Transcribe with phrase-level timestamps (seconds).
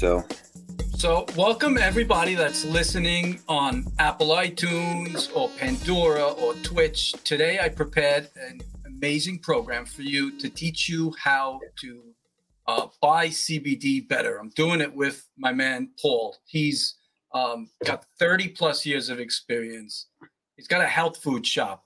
[0.00, 0.24] So,
[0.96, 7.12] so welcome everybody that's listening on Apple iTunes or Pandora or Twitch.
[7.22, 12.02] Today I prepared an amazing program for you to teach you how to
[12.66, 14.38] uh, buy CBD better.
[14.38, 16.34] I'm doing it with my man Paul.
[16.46, 16.94] He's
[17.34, 20.06] um, got 30 plus years of experience.
[20.56, 21.84] He's got a health food shop,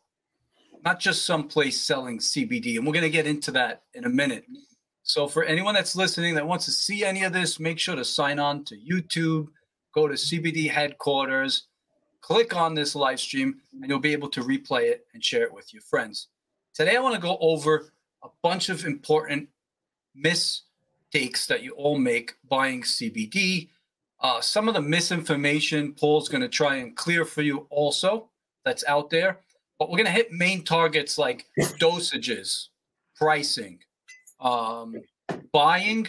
[0.84, 2.76] not just some place selling CBD.
[2.76, 4.44] And we're going to get into that in a minute.
[5.06, 8.04] So, for anyone that's listening that wants to see any of this, make sure to
[8.06, 9.48] sign on to YouTube,
[9.94, 11.66] go to CBD headquarters,
[12.22, 15.52] click on this live stream, and you'll be able to replay it and share it
[15.52, 16.28] with your friends.
[16.72, 19.50] Today, I want to go over a bunch of important
[20.14, 23.68] mistakes that you all make buying CBD.
[24.20, 28.30] Uh, some of the misinformation Paul's going to try and clear for you also
[28.64, 29.40] that's out there.
[29.78, 31.44] But we're going to hit main targets like
[31.78, 32.68] dosages,
[33.16, 33.80] pricing,
[34.40, 34.96] um,
[35.52, 36.08] buying,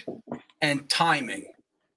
[0.61, 1.45] and timing.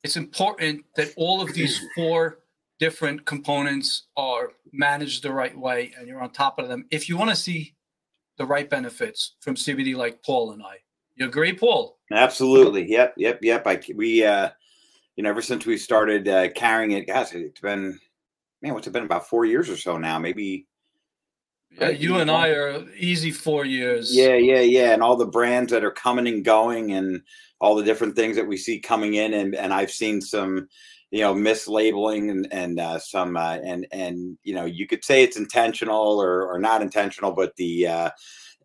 [0.04, 2.40] It's important that all of these four
[2.78, 7.16] different components are managed the right way and you're on top of them if you
[7.16, 7.74] want to see
[8.36, 10.76] the right benefits from CBD like Paul and I.
[11.16, 11.98] You agree, Paul?
[12.12, 12.88] Absolutely.
[12.88, 13.14] Yep.
[13.16, 13.40] Yep.
[13.42, 13.66] Yep.
[13.66, 14.50] I, we, uh,
[15.16, 17.98] you know, ever since we started uh, carrying it, guys, it's been,
[18.62, 20.20] man, what's it been about four years or so now?
[20.20, 20.68] Maybe
[21.70, 24.14] yeah, you and I are easy four years.
[24.14, 24.92] Yeah, yeah, yeah.
[24.92, 27.22] And all the brands that are coming and going and
[27.60, 30.69] all the different things that we see coming in and, and I've seen some,
[31.10, 35.22] you know, mislabeling and, and uh, some uh, and and you know, you could say
[35.22, 38.10] it's intentional or, or not intentional, but the uh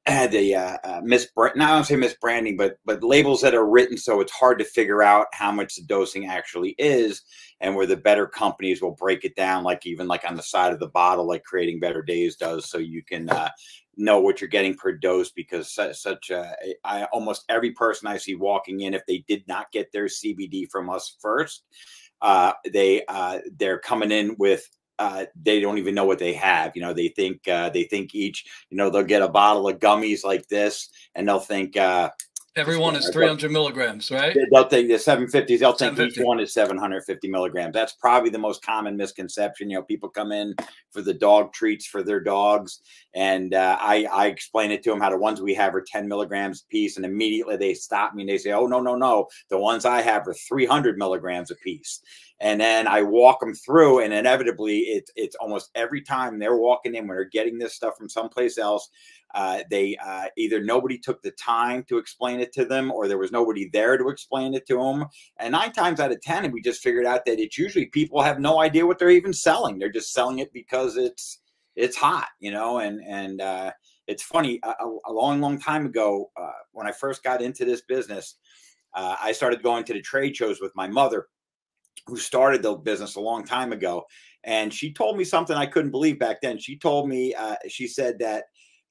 [0.06, 4.20] the uh, uh mis not I say misbranding, but but labels that are written so
[4.20, 7.23] it's hard to figure out how much the dosing actually is
[7.64, 10.73] and where the better companies will break it down, like even like on the side
[10.73, 13.50] of the bottle, like Creating Better Days does, so you can uh,
[13.95, 15.32] know what you're getting per dose.
[15.32, 19.48] Because such, such a, I, almost every person I see walking in, if they did
[19.48, 21.64] not get their CBD from us first,
[22.22, 24.67] uh, they uh, they're coming in with
[24.99, 26.76] uh, they don't even know what they have.
[26.76, 29.80] You know, they think uh, they think each, you know, they'll get a bottle of
[29.80, 32.09] gummies like this, and they'll think, uh,
[32.55, 34.37] Everyone is 300 milligrams, right?
[34.52, 35.59] They'll think the 750s.
[35.59, 37.73] They'll think each one is 750 milligrams.
[37.73, 39.71] That's probably the most common misconception.
[39.71, 40.53] You know, people come in
[40.92, 42.82] for the dog treats for their dogs,
[43.15, 46.08] and uh, I, I explain it to them how the ones we have are 10
[46.08, 49.30] milligrams a piece, and immediately they stop me and they say, "Oh no, no, no!
[49.49, 52.02] The ones I have are 300 milligrams a piece."
[52.43, 56.93] And then I walk them through, and inevitably, it's it's almost every time they're walking
[56.93, 58.89] in when they're getting this stuff from someplace else.
[59.33, 63.17] Uh, they uh, either nobody took the time to explain it to them, or there
[63.17, 65.05] was nobody there to explain it to them.
[65.37, 68.39] And nine times out of ten, we just figured out that it's usually people have
[68.39, 69.80] no idea what they're even selling.
[69.80, 71.39] They're just selling it because it's
[71.77, 72.80] it's hot, you know.
[72.80, 73.71] And and uh,
[74.08, 74.59] it's funny.
[74.64, 74.73] A,
[75.05, 78.36] a, long, long time ago, uh, when I first got into this business,
[78.93, 81.27] uh, I started going to the trade shows with my mother,
[82.08, 84.05] who started the business a long time ago.
[84.43, 86.59] And she told me something I couldn't believe back then.
[86.59, 88.45] She told me, uh, she said that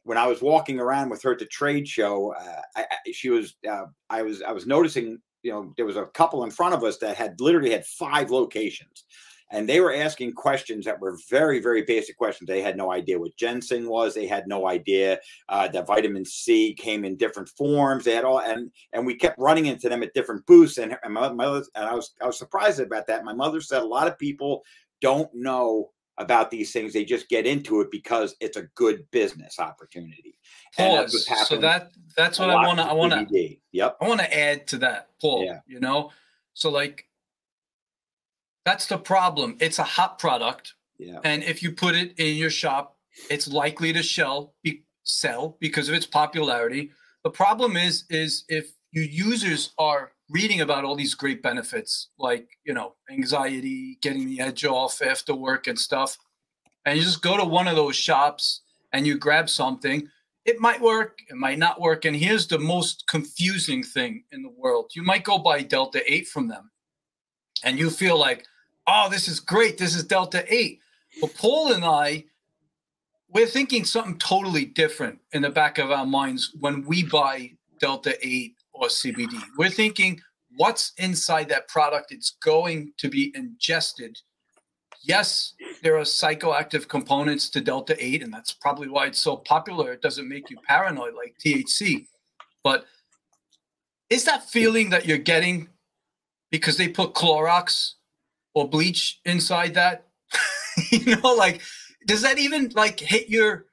[0.05, 3.31] when I was walking around with her at the trade show, uh, I, I, she
[3.31, 6.75] was uh, I was I was noticing you know there was a couple in front
[6.75, 9.05] of us that had literally had five locations,
[9.53, 12.49] and they were asking questions that were very very basic questions.
[12.49, 14.15] They had no idea what ginseng was.
[14.15, 18.05] They had no idea uh, that vitamin C came in different forms.
[18.05, 20.79] They had all and and we kept running into them at different booths.
[20.79, 23.25] And, and my mother and I was I was surprised about that.
[23.25, 24.63] My mother said a lot of people
[25.01, 26.93] don't know about these things.
[26.93, 30.39] They just get into it because it's a good business opportunity.
[30.77, 31.29] Pause.
[31.47, 32.85] so that that's what I want to.
[32.85, 33.57] I want to.
[33.73, 33.97] Yep.
[34.01, 35.45] I want to add to that, Paul.
[35.45, 35.61] Yeah.
[35.67, 36.11] You know,
[36.55, 37.07] so like
[38.65, 39.57] that's the problem.
[39.61, 40.75] It's a hot product.
[40.99, 41.19] Yeah.
[41.25, 42.97] And if you put it in your shop,
[43.29, 46.93] it's likely to shell be, sell because of its popularity.
[47.25, 52.49] The problem is, is if your users are reading about all these great benefits like
[52.65, 56.17] you know anxiety getting the edge off after work and stuff
[56.87, 58.63] and you just go to one of those shops
[58.93, 60.09] and you grab something
[60.47, 64.55] it might work it might not work and here's the most confusing thing in the
[64.57, 66.71] world you might go buy delta 8 from them
[67.63, 68.47] and you feel like
[68.87, 70.79] oh this is great this is delta 8
[71.21, 72.25] but paul and i
[73.29, 78.15] we're thinking something totally different in the back of our minds when we buy delta
[78.21, 79.41] 8 or CBD.
[79.57, 80.21] We're thinking
[80.57, 82.13] what's inside that product.
[82.13, 84.19] It's going to be ingested.
[85.05, 89.93] Yes, there are psychoactive components to Delta 8, and that's probably why it's so popular.
[89.93, 92.07] It doesn't make you paranoid like THC.
[92.63, 92.87] But
[94.11, 95.69] is that feeling that you're getting
[96.51, 97.95] because they put Clorox
[98.55, 100.07] or bleach inside that?
[100.91, 101.61] you know, like,
[102.07, 103.67] does that even like hit your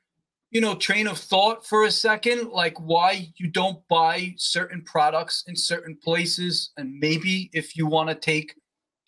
[0.52, 5.44] you know train of thought for a second like why you don't buy certain products
[5.48, 8.56] in certain places and maybe if you want to take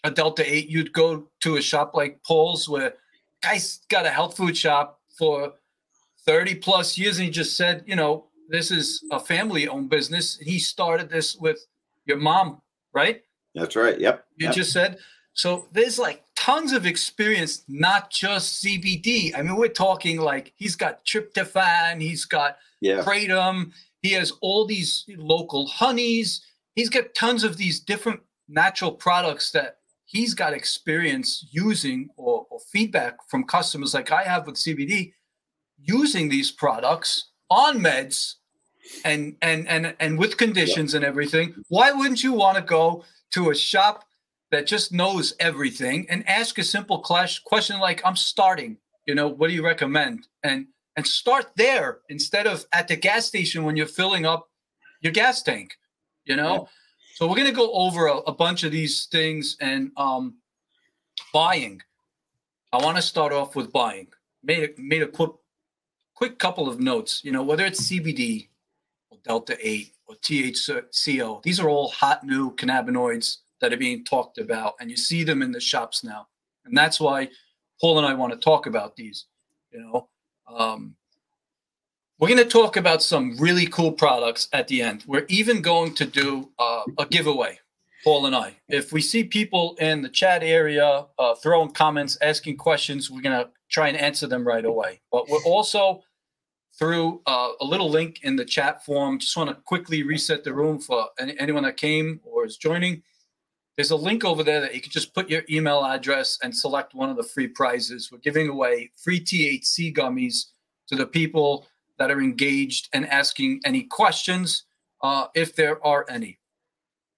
[0.04, 2.94] a Delta 8, you'd go to a shop like Paul's where
[3.42, 5.54] guy's got a health food shop for
[6.26, 7.18] 30 plus years.
[7.18, 10.38] And he just said, you know, this is a family owned business.
[10.38, 11.66] He started this with
[12.06, 12.62] your mom,
[12.94, 13.22] right?
[13.54, 14.00] That's right.
[14.00, 14.26] Yep.
[14.38, 14.56] You yep.
[14.56, 14.98] just said.
[15.33, 19.38] So there's like tons of experience, not just CBD.
[19.38, 23.01] I mean, we're talking like he's got tryptophan, he's got yeah.
[23.01, 26.42] kratom, he has all these local honeys.
[26.75, 32.60] He's got tons of these different natural products that he's got experience using or, or
[32.72, 35.13] feedback from customers like I have with CBD
[35.80, 38.36] using these products on meds
[39.06, 40.98] and and and and with conditions yeah.
[40.98, 44.06] and everything why wouldn't you want to go to a shop
[44.51, 49.48] that just knows everything and ask a simple question like i'm starting you know what
[49.48, 50.27] do you recommend?
[50.44, 50.68] and
[50.98, 54.50] and start there instead of at the gas station when you're filling up
[55.01, 55.77] your gas tank
[56.25, 56.53] you know?
[56.53, 56.68] Yeah.
[57.15, 60.36] so we're going to go over a, a, bunch of these things and um
[61.33, 61.81] buying.
[62.74, 64.07] I want to start off with buying.
[64.44, 65.31] Made a made a quick
[66.15, 68.48] quick couple of notes you know whether it's cbd
[69.09, 74.38] or delta 8 or thco these are all hot new cannabinoids that are being talked
[74.38, 76.28] about, and you see them in the shops now.
[76.66, 77.30] And that's why
[77.80, 79.25] Paul and I want to talk about these.
[79.72, 80.10] You know,
[80.54, 80.96] um,
[82.19, 85.04] we're going to talk about some really cool products at the end.
[85.08, 87.60] We're even going to do uh, a giveaway,
[88.04, 88.58] Paul and I.
[88.68, 93.40] If we see people in the chat area uh, throwing comments, asking questions, we're going
[93.40, 95.02] to try and answer them right away.
[95.12, 96.04] But we're also
[96.78, 99.19] through uh, a little link in the chat form.
[99.19, 103.04] Just want to quickly reset the room for any, anyone that came or is joining.
[103.76, 106.94] There's a link over there that you can just put your email address and select
[106.94, 108.12] one of the free prizes.
[108.12, 110.48] We're giving away free THC gummies
[110.88, 114.64] to the people that are engaged and asking any questions,
[115.02, 116.40] uh, if there are any.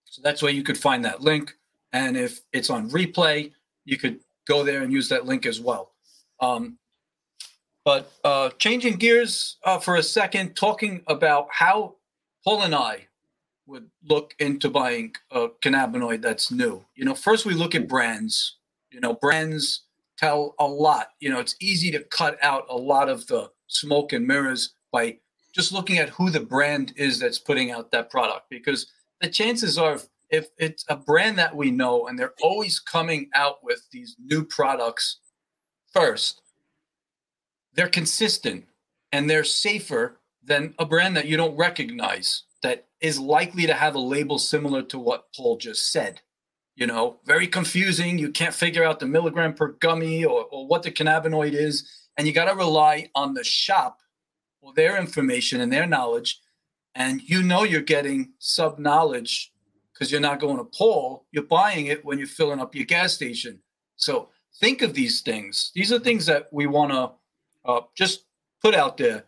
[0.05, 1.57] So that's where you could find that link.
[1.91, 3.51] And if it's on replay,
[3.85, 5.93] you could go there and use that link as well.
[6.39, 6.77] Um,
[7.83, 11.95] but uh, changing gears uh, for a second, talking about how
[12.43, 13.07] Paul and I
[13.65, 16.83] would look into buying a cannabinoid that's new.
[16.95, 18.57] You know, first we look at brands.
[18.91, 19.83] You know, brands
[20.17, 21.09] tell a lot.
[21.19, 25.17] You know, it's easy to cut out a lot of the smoke and mirrors by
[25.53, 28.87] just looking at who the brand is that's putting out that product because
[29.21, 29.99] the chances are
[30.29, 34.43] if it's a brand that we know and they're always coming out with these new
[34.43, 35.19] products
[35.91, 36.41] first
[37.73, 38.65] they're consistent
[39.11, 43.95] and they're safer than a brand that you don't recognize that is likely to have
[43.95, 46.21] a label similar to what Paul just said.
[46.75, 48.17] You know, very confusing.
[48.17, 51.87] You can't figure out the milligram per gummy or, or what the cannabinoid is.
[52.17, 53.99] And you got to rely on the shop
[54.59, 56.39] for their information and their knowledge.
[56.95, 59.51] And you know you're getting sub knowledge
[59.93, 61.27] because you're not going to Paul.
[61.31, 63.59] You're buying it when you're filling up your gas station.
[63.95, 65.71] So think of these things.
[65.75, 67.11] These are things that we want to
[67.69, 68.25] uh, just
[68.61, 69.25] put out there.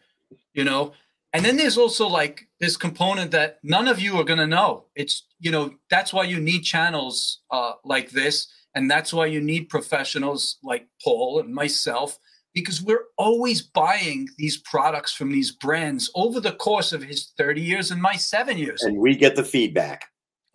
[0.53, 0.93] You know,
[1.35, 4.86] and then there's also like this component that none of you are going to know.
[4.95, 8.48] It's, you know, that's why you need channels uh, like this.
[8.74, 12.17] And that's why you need professionals like Paul and myself,
[12.53, 17.62] because we're always buying these products from these brands over the course of his 30
[17.62, 18.81] years and my seven years.
[18.83, 20.05] And we get the feedback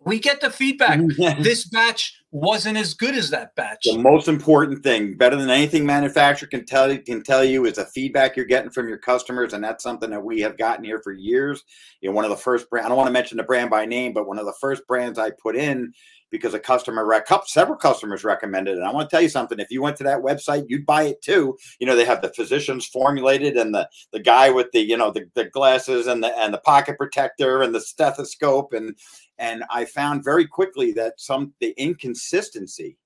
[0.05, 0.99] we get the feedback.
[1.39, 3.83] this batch wasn't as good as that batch.
[3.83, 7.75] The most important thing, better than anything manufacturer can tell you, can tell you, is
[7.75, 11.01] the feedback you're getting from your customers, and that's something that we have gotten here
[11.03, 11.63] for years.
[11.99, 12.85] You know, one of the first brand.
[12.85, 15.19] I don't want to mention the brand by name, but one of the first brands
[15.19, 15.93] I put in
[16.31, 18.77] because a customer, rec- several customers recommended it.
[18.77, 19.59] And I want to tell you something.
[19.59, 21.57] If you went to that website, you'd buy it too.
[21.79, 25.11] You know, they have the physicians formulated and the the guy with the you know
[25.11, 28.95] the, the glasses and the and the pocket protector and the stethoscope and
[29.37, 32.97] and I found very quickly that some the inconsistency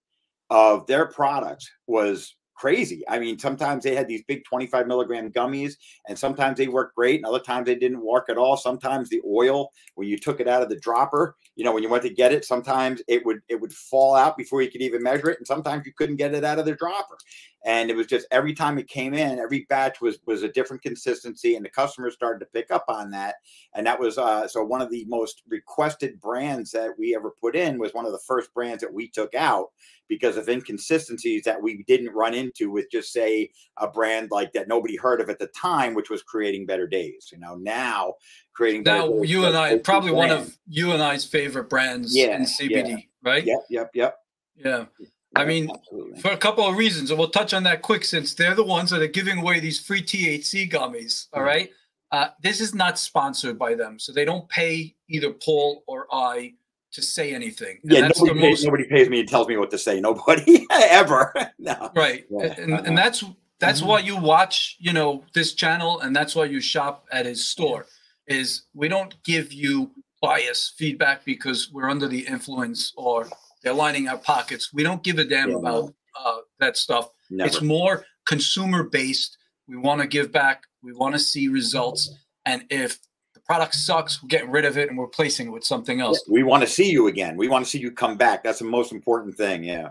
[0.49, 3.03] of their products was crazy.
[3.07, 5.73] I mean, sometimes they had these big 25 milligram gummies,
[6.07, 8.57] and sometimes they worked great, and other times they didn't work at all.
[8.57, 11.89] Sometimes the oil, when you took it out of the dropper, you know, when you
[11.89, 15.03] went to get it, sometimes it would it would fall out before you could even
[15.03, 17.17] measure it, and sometimes you couldn't get it out of the dropper.
[17.65, 20.83] And it was just every time it came in, every batch was was a different
[20.83, 23.35] consistency, and the customers started to pick up on that.
[23.73, 27.55] And that was uh, so one of the most requested brands that we ever put
[27.55, 29.69] in was one of the first brands that we took out
[30.07, 34.67] because of inconsistencies that we didn't run into with just say a brand like that
[34.67, 37.29] nobody heard of at the time, which was creating better days.
[37.31, 38.13] You know, now
[38.53, 40.29] creating now you and I probably brand.
[40.29, 42.97] one of you and I's favorite brands yeah, in CBD, yeah.
[43.23, 43.43] right?
[43.43, 44.17] Yep, yep, yep.
[44.55, 44.85] Yeah.
[45.35, 46.21] I mean, Absolutely.
[46.21, 48.89] for a couple of reasons, and we'll touch on that quick since they're the ones
[48.91, 51.27] that are giving away these free THC gummies.
[51.33, 51.47] All mm-hmm.
[51.47, 51.69] right.
[52.11, 53.99] Uh, this is not sponsored by them.
[53.99, 56.53] So they don't pay either Paul or I
[56.93, 57.79] to say anything.
[57.83, 58.65] And yeah, nobody pays, most...
[58.65, 59.99] nobody pays me and tells me what to say.
[59.99, 61.33] Nobody ever.
[61.59, 61.91] no.
[61.95, 62.53] Right, yeah.
[62.57, 63.23] and, and that's
[63.59, 63.89] that's mm-hmm.
[63.89, 67.85] why you watch, you know, this channel, and that's why you shop at his store.
[68.27, 73.29] Is we don't give you bias feedback because we're under the influence or
[73.65, 74.71] they're lining our pockets.
[74.71, 77.09] We don't give a damn yeah, about uh, that stuff.
[77.31, 77.47] Never.
[77.47, 79.39] It's more consumer based.
[79.67, 80.63] We want to give back.
[80.83, 82.15] We want to see results.
[82.45, 82.99] And if
[83.33, 86.23] the product sucks, we're getting rid of it and we're replacing it with something else.
[86.29, 87.35] We want to see you again.
[87.37, 88.43] We want to see you come back.
[88.43, 89.63] That's the most important thing.
[89.63, 89.89] Yeah.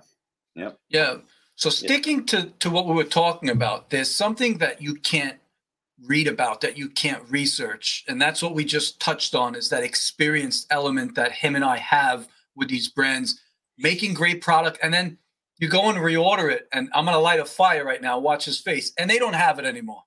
[0.55, 0.79] Yep.
[0.89, 1.17] Yeah.
[1.57, 5.39] So sticking to, to what we were talking about, there's something that you can't
[6.07, 8.05] read about that you can't research.
[8.07, 11.79] And that's what we just touched on is that experienced element that him and I
[11.79, 13.41] have with these brands
[13.79, 15.19] making great product and then
[15.59, 18.45] you go and reorder it and i'm going to light a fire right now watch
[18.45, 20.03] his face and they don't have it anymore.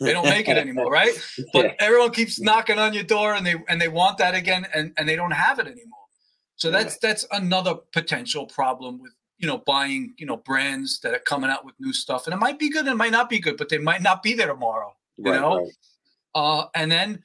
[0.00, 1.12] They don't make it anymore right?
[1.52, 1.72] But yeah.
[1.80, 5.08] everyone keeps knocking on your door and they and they want that again and and
[5.08, 5.98] they don't have it anymore.
[6.56, 11.20] So that's that's another potential problem with you know buying you know brands that are
[11.20, 12.26] coming out with new stuff.
[12.26, 14.22] And it might be good and it might not be good but they might not
[14.22, 15.56] be there tomorrow you right, know?
[15.56, 15.72] right.
[16.34, 17.22] uh and then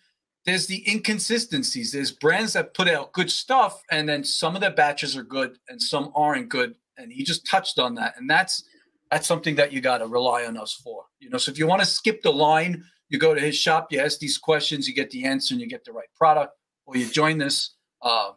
[0.48, 1.92] there's the inconsistencies.
[1.92, 5.60] There's brands that put out good stuff, and then some of their batches are good
[5.68, 6.75] and some aren't good.
[6.98, 8.63] And he just touched on that, and that's
[9.12, 11.04] that's something that you got to rely on us for.
[11.20, 13.92] You know, so if you want to skip the line, you go to his shop,
[13.92, 16.54] you ask these questions, you get the answer, and you get the right product,
[16.86, 18.32] or you join this uh,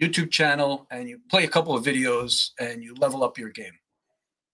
[0.00, 3.72] YouTube channel and you play a couple of videos and you level up your game.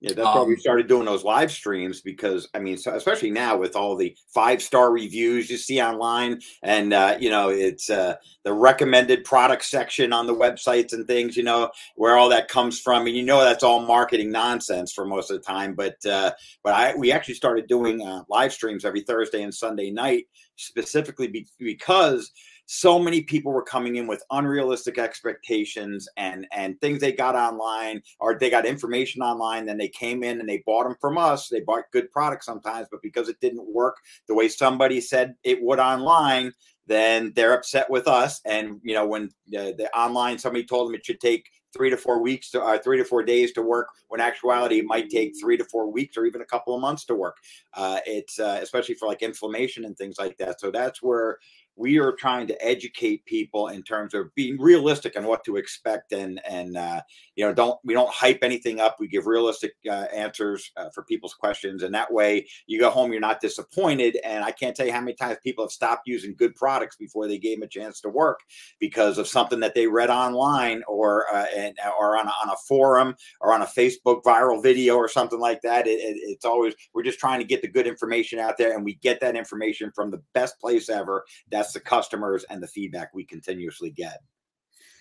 [0.01, 3.31] Yeah, that's um, why we um, started doing those live streams because I mean, especially
[3.31, 7.91] now with all the five star reviews you see online, and uh, you know, it's
[7.91, 11.37] uh, the recommended product section on the websites and things.
[11.37, 15.05] You know, where all that comes from, and you know that's all marketing nonsense for
[15.05, 15.75] most of the time.
[15.75, 16.33] But uh,
[16.65, 20.25] but I we actually started doing uh, live streams every Thursday and Sunday night
[20.57, 22.33] specifically be, because
[22.73, 28.01] so many people were coming in with unrealistic expectations and and things they got online
[28.21, 31.49] or they got information online then they came in and they bought them from us.
[31.49, 33.97] They bought good products sometimes but because it didn't work
[34.29, 36.53] the way somebody said it would online
[36.87, 38.41] then they're upset with us.
[38.45, 41.97] And you know when the, the online somebody told them it should take three to
[41.97, 45.33] four weeks to uh, three to four days to work when actuality it might take
[45.41, 47.37] three to four weeks or even a couple of months to work.
[47.75, 50.61] Uh, it's uh, especially for like inflammation and things like that.
[50.61, 51.39] So that's where
[51.81, 56.13] we are trying to educate people in terms of being realistic on what to expect
[56.13, 57.01] and and uh,
[57.37, 58.97] you know don't we don't hype anything up.
[59.01, 61.83] We give realistic uh, answers uh, for people's questions.
[61.83, 64.19] And that way you go home you're not disappointed.
[64.25, 67.27] And i can't tell you how many times people have stopped using good products before
[67.27, 68.41] they gave them a chance to work
[68.79, 72.57] because of something that they read online or uh, and, or on a, on a
[72.69, 75.87] forum or on a facebook viral video or something like that.
[75.87, 78.85] It, it, it's always we're just trying to get the good information out there and
[78.85, 81.25] we get that information from the best place ever.
[81.51, 84.23] That's the customers and the feedback we continuously get.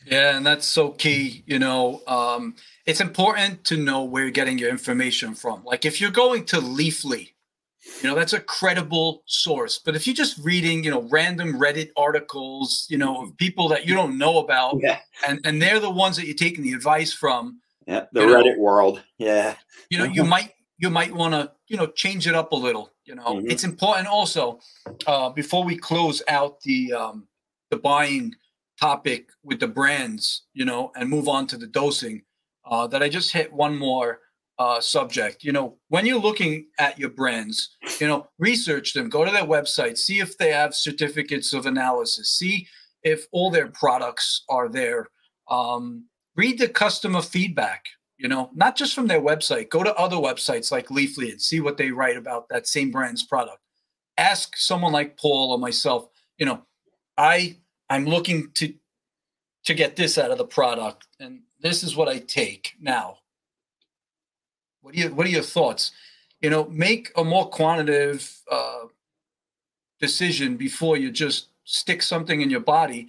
[0.06, 1.44] Yeah, and that's so key.
[1.46, 5.64] You know, um, it's important to know where you're getting your information from.
[5.64, 7.34] Like if you're going to Leafly,
[8.02, 9.80] you know, that's a credible source.
[9.80, 13.86] But if you're just reading, you know, random Reddit articles, you know, of people that
[13.86, 15.00] you don't know about, yeah.
[15.28, 17.60] and, and they're the ones that you're taking the advice from.
[17.88, 19.02] Yeah, the Reddit know, world.
[19.18, 19.56] Yeah.
[19.90, 22.92] You know, you might you might want to, you know, change it up a little
[23.10, 23.50] you know, mm-hmm.
[23.50, 24.60] it's important also
[25.08, 27.28] uh, before we close out the um,
[27.72, 28.36] the buying
[28.80, 32.22] topic with the brands, you know, and move on to the dosing.
[32.66, 34.20] Uh, that I just hit one more
[34.60, 35.44] uh, subject.
[35.44, 39.44] You know, when you're looking at your brands, you know, research them, go to their
[39.44, 42.68] website, see if they have certificates of analysis, see
[43.02, 45.08] if all their products are there.
[45.50, 47.86] Um, read the customer feedback
[48.20, 49.70] you know, not just from their website.
[49.70, 53.24] Go to other websites like Leafly and see what they write about that same brand's
[53.24, 53.60] product.
[54.18, 56.62] Ask someone like Paul or myself, you know,
[57.18, 57.56] I
[57.90, 58.74] I'm looking to
[59.64, 63.20] to get this out of the product and this is what I take now.
[64.82, 65.92] What do you what are your thoughts?
[66.42, 68.88] You know, make a more quantitative uh,
[70.02, 73.08] decision before you just stick something in your body.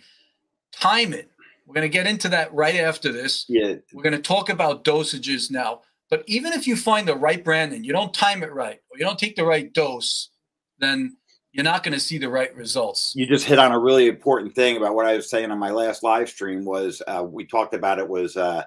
[0.73, 1.30] Time it
[1.71, 3.45] we're going to get into that right after this.
[3.49, 3.75] Yeah.
[3.93, 5.83] We're going to talk about dosages now.
[6.09, 8.99] But even if you find the right brand and you don't time it right or
[8.99, 10.31] you don't take the right dose,
[10.81, 11.17] then
[11.53, 13.13] you're not going to see the right results.
[13.15, 15.71] You just hit on a really important thing about what I was saying on my
[15.71, 18.65] last live stream was uh, we talked about it was, uh,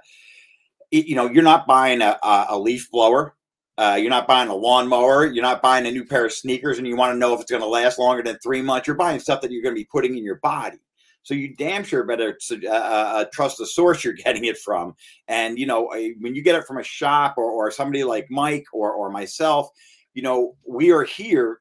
[0.89, 3.35] it, you know, you're not buying a, a leaf blower.
[3.77, 5.25] Uh, you're not buying a lawnmower.
[5.25, 7.51] You're not buying a new pair of sneakers and you want to know if it's
[7.51, 8.87] going to last longer than three months.
[8.87, 10.77] You're buying stuff that you're going to be putting in your body.
[11.23, 14.95] So you damn sure better uh, uh, uh, trust the source you're getting it from.
[15.27, 15.89] And you know,
[16.19, 19.69] when you get it from a shop or, or somebody like Mike or or myself,
[20.13, 21.59] you know, we are here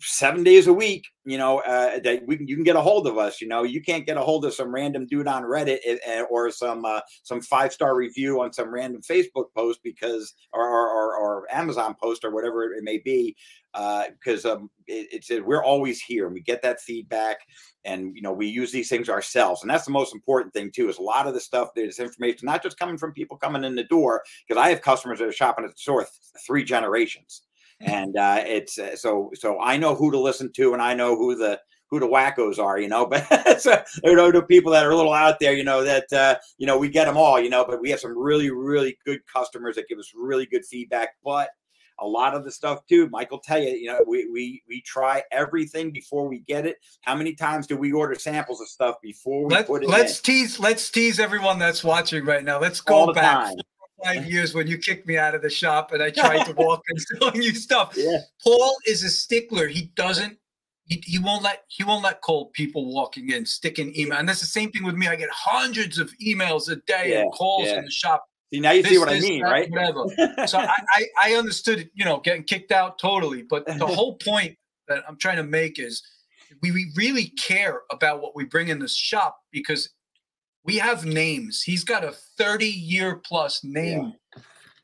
[0.00, 3.06] seven days a week, you know, uh, that we can, you can get a hold
[3.06, 3.40] of us.
[3.40, 6.22] You know, you can't get a hold of some random dude on Reddit eh, eh,
[6.30, 11.16] or some uh, some five star review on some random Facebook post because or, or,
[11.16, 13.36] or Amazon post or whatever it may be,
[13.72, 17.38] because uh, um, it, it's we're always here and we get that feedback,
[17.84, 20.88] and you know we use these things ourselves, and that's the most important thing too.
[20.88, 23.74] Is a lot of the stuff there's information not just coming from people coming in
[23.74, 26.10] the door because I have customers that are shopping at the store th-
[26.46, 27.42] three generations
[27.80, 31.16] and uh, it's uh, so so I know who to listen to, and I know
[31.16, 33.06] who the who the wackos are, you know.
[33.10, 36.12] But so, you know, the people that are a little out there, you know, that
[36.12, 37.64] uh, you know we get them all, you know.
[37.66, 41.50] But we have some really really good customers that give us really good feedback, but.
[41.98, 45.22] A lot of the stuff too, Michael tell you, you know, we we we try
[45.32, 46.76] everything before we get it.
[47.00, 49.88] How many times do we order samples of stuff before we Let, put it?
[49.88, 50.24] Let's in?
[50.24, 50.60] tease.
[50.60, 52.60] Let's tease everyone that's watching right now.
[52.60, 53.56] Let's go back time
[54.02, 56.82] five years when you kicked me out of the shop and I tried to walk
[56.88, 57.94] and selling you stuff.
[57.96, 58.18] Yeah.
[58.42, 59.68] Paul is a stickler.
[59.68, 60.38] He doesn't.
[60.88, 64.40] He, he won't let he won't let cold people walking in sticking email and that's
[64.40, 65.08] the same thing with me.
[65.08, 67.78] I get hundreds of emails a day Yeah, and calls yeah.
[67.78, 68.24] in the shop.
[68.52, 69.70] See now you see This, what I mean, that, right?
[69.70, 70.04] Whatever.
[70.46, 74.56] So I, I I understood you know getting kicked out totally, but the whole point
[74.86, 76.02] that I'm trying to make is
[76.62, 79.90] we, we really care about what we bring in the shop because
[80.66, 81.62] we have names.
[81.62, 84.14] He's got a 30 year plus name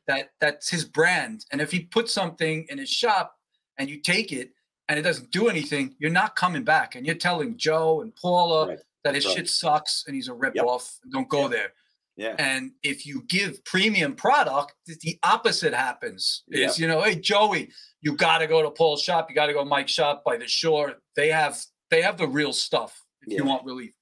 [0.07, 1.45] that that's his brand.
[1.51, 3.35] And if he puts something in his shop
[3.77, 4.51] and you take it
[4.89, 6.95] and it doesn't do anything, you're not coming back.
[6.95, 8.79] And you're telling Joe and Paula Right.
[9.03, 9.35] that his Right.
[9.37, 10.97] shit sucks and he's a ripoff.
[11.11, 11.51] Don't go Yep.
[11.51, 11.73] there.
[12.15, 12.35] yeah.
[12.37, 16.43] And if you give premium product, th- the opposite happens.
[16.49, 17.71] Is you know, hey Joey,
[18.01, 19.29] you got to go to Paul's shop.
[19.29, 20.95] You got to go to Mike's shop by the shore.
[21.15, 21.59] They have
[21.89, 23.93] they have the real stuff if you want relief.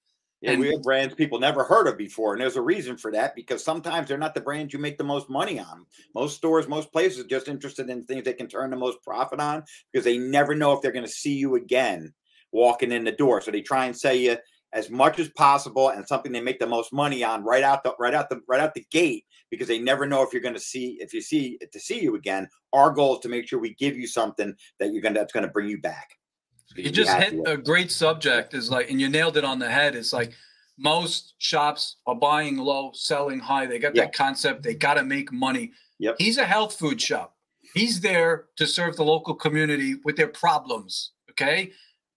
[0.41, 3.35] Yeah, we have brands people never heard of before, and there's a reason for that
[3.35, 5.85] because sometimes they're not the brands you make the most money on.
[6.15, 9.39] Most stores, most places are just interested in things they can turn the most profit
[9.39, 12.11] on because they never know if they're going to see you again
[12.51, 13.39] walking in the door.
[13.42, 14.37] So they try and sell you
[14.74, 17.94] as much as possible and something they make the most money on right out the
[18.00, 20.59] right out the right out the gate because they never know if you're going to
[20.59, 22.48] see if you see to see you again.
[22.74, 25.33] Our goal is to make sure we give you something that you're going to that's
[25.33, 26.18] going to bring you back.
[26.75, 28.53] You just hit a great subject.
[28.53, 29.96] Is like, and you nailed it on the head.
[29.96, 30.34] It's like
[30.77, 33.66] most shops are buying low, selling high.
[33.66, 34.03] They got Yeah.
[34.05, 34.64] that concept.
[34.64, 35.72] They got to make money.
[36.00, 36.16] Yep.
[36.18, 37.36] He's a health food shop.
[37.74, 41.12] He's there to serve the local community with their problems.
[41.29, 41.72] Okay.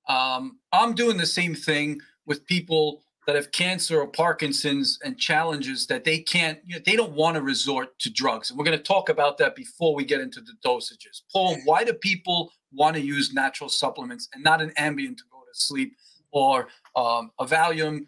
[0.08, 5.86] Um, I'm doing the same thing with people that have cancer or Parkinson's and challenges
[5.86, 8.50] that they can't, you know, they don't want to resort to drugs.
[8.50, 11.22] And we're going to talk about that before we get into the dosages.
[11.32, 15.38] Paul, why do people want to use natural supplements and not an Ambien to go
[15.38, 15.96] to sleep
[16.30, 18.06] or um, a Valium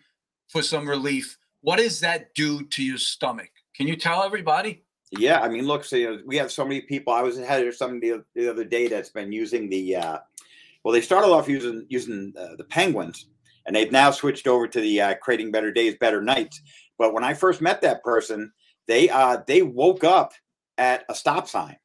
[0.49, 1.39] for some relief?
[1.61, 3.51] What does that do to your stomach?
[3.75, 4.83] Can you tell everybody?
[5.11, 7.13] Yeah, I mean, look, so you know, we have so many people.
[7.13, 9.97] I was ahead of somebody the, the other day that's been using the.
[9.97, 10.19] Uh,
[10.83, 13.27] well, they started off using using uh, the penguins,
[13.67, 16.61] and they've now switched over to the uh, creating better days, better nights.
[16.99, 18.53] But when I first met that person,
[18.87, 20.33] they uh, they woke up
[20.79, 21.77] at a stop sign.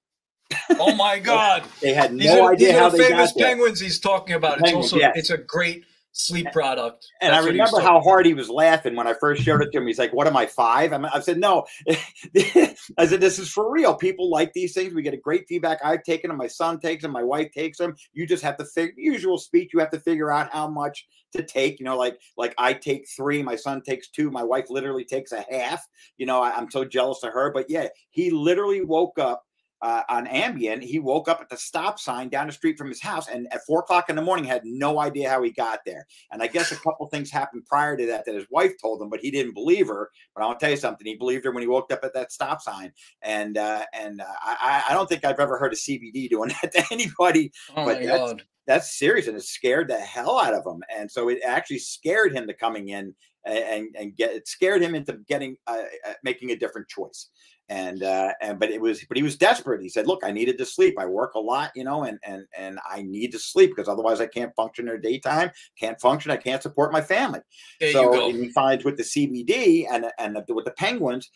[0.72, 1.64] Oh my God!
[1.82, 3.48] They had These no are, these idea are how the they famous got there.
[3.48, 4.54] penguins he's talking about.
[4.60, 5.14] It's Penguins, also yes.
[5.16, 5.84] it's a great
[6.14, 7.08] sleep product.
[7.22, 9.44] And That's I what he was remember how hard he was laughing when I first
[9.44, 9.88] showed it to him.
[9.88, 10.94] He's like, "What am I five?
[10.94, 13.96] I'm, I said, "No." I said, "This is for real.
[13.96, 14.94] People like these things.
[14.94, 15.80] We get a great feedback.
[15.84, 16.38] I've taken them.
[16.38, 17.12] My son takes them.
[17.12, 17.96] My wife takes them.
[18.14, 19.72] You just have to figure usual speech.
[19.74, 21.80] You have to figure out how much to take.
[21.80, 23.42] You know, like like I take three.
[23.42, 24.30] My son takes two.
[24.32, 25.88] My wife literally takes a half.
[26.18, 27.52] You know, I, I'm so jealous of her.
[27.52, 29.44] But yeah, he literally woke up
[29.82, 30.82] uh, on Ambien.
[30.82, 33.66] He woke up at the stop sign down the street from his house, and at
[33.66, 36.06] four o'clock in the morning, had no idea how he got there.
[36.32, 39.10] And I guess a couple things happened prior to that that his wife told him,
[39.10, 40.10] but he didn't believe her.
[40.36, 42.62] But I'll tell you something: he believed her when he woke up at that stop
[42.62, 42.92] sign.
[43.22, 46.72] And uh, and uh, I, I don't think I've ever heard of CBD doing that
[46.74, 47.52] to anybody.
[47.72, 48.44] Oh but my that's- God!
[48.68, 50.84] That's serious, and it scared the hell out of him.
[50.96, 53.14] And so it actually scared him to coming in
[53.46, 57.30] and and, get it scared him into getting uh, uh, making a different choice
[57.70, 59.82] and uh and but it was but he was desperate.
[59.82, 60.96] He said look i needed to sleep.
[61.00, 64.20] I work a lot you know and and and i need to sleep because otherwise
[64.20, 67.40] i can't function in the daytime can't function i can't support my family.
[67.80, 71.30] There so he finds with the cbd and and the, with the penguins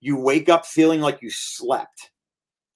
[0.00, 2.10] you wake up feeling like you slept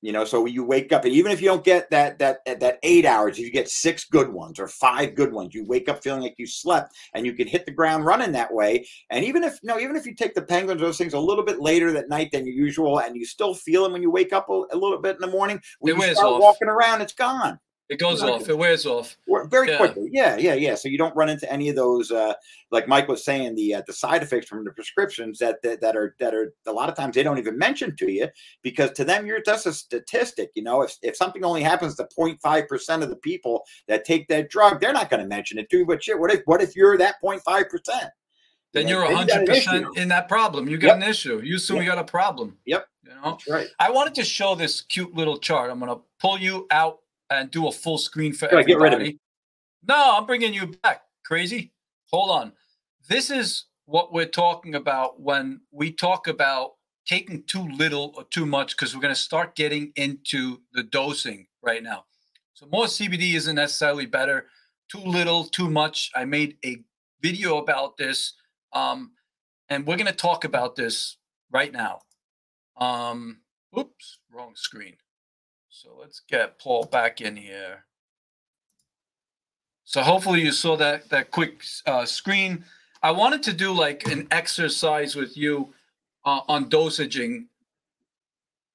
[0.02, 2.78] you know so you wake up and even if you don't get that that that
[2.82, 6.02] eight hours if you get six good ones or five good ones you wake up
[6.02, 9.44] feeling like you slept and you can hit the ground running that way and even
[9.44, 12.08] if no even if you take the penguins those things a little bit later that
[12.08, 15.00] night than usual and you still feel them when you wake up a, a little
[15.00, 16.40] bit in the morning when It you start off.
[16.42, 17.58] walking around it's gone
[17.90, 18.48] It goes off.
[18.48, 19.76] It wears off very yeah.
[19.76, 20.10] quickly.
[20.12, 20.76] Yeah, yeah, yeah.
[20.76, 22.34] So you don't run into any of those, uh,
[22.70, 25.96] like Mike was saying, the uh, the side effects from the prescriptions that, that that
[25.96, 28.28] are that are a lot of times they don't even mention to you
[28.62, 30.52] because to them you're just a statistic.
[30.54, 34.28] You know, if if something only happens to 0.5 percent of the people that take
[34.28, 35.86] that drug, they're not going to mention it to you.
[35.86, 38.10] But shit, what if what if you're that 0.5 percent?
[38.72, 40.68] Then you are hundred percent in that problem.
[40.68, 40.96] You got yep.
[40.98, 41.40] an issue.
[41.42, 41.86] You assume yep.
[41.86, 42.56] you got a problem.
[42.66, 42.86] Yep.
[43.02, 43.66] You know, That's right.
[43.80, 45.72] I wanted to show this cute little chart.
[45.72, 46.99] I'm going to pull you out
[47.30, 48.72] and do a full screen for everybody.
[48.72, 49.18] Get rid of me.
[49.86, 51.02] No, I'm bringing you back.
[51.24, 51.72] Crazy.
[52.10, 52.52] Hold on.
[53.08, 56.72] This is what we're talking about when we talk about
[57.06, 61.46] taking too little or too much because we're going to start getting into the dosing
[61.62, 62.04] right now.
[62.54, 64.46] So more CBD isn't necessarily better.
[64.90, 66.10] Too little, too much.
[66.14, 66.82] I made a
[67.22, 68.34] video about this,
[68.72, 69.12] um,
[69.68, 71.16] and we're going to talk about this
[71.50, 72.00] right now.
[72.76, 73.38] Um,
[73.76, 74.96] oops, wrong screen.
[75.82, 77.86] So let's get Paul back in here.
[79.84, 82.66] So hopefully you saw that that quick uh, screen.
[83.02, 85.72] I wanted to do like an exercise with you
[86.26, 87.46] uh, on dosaging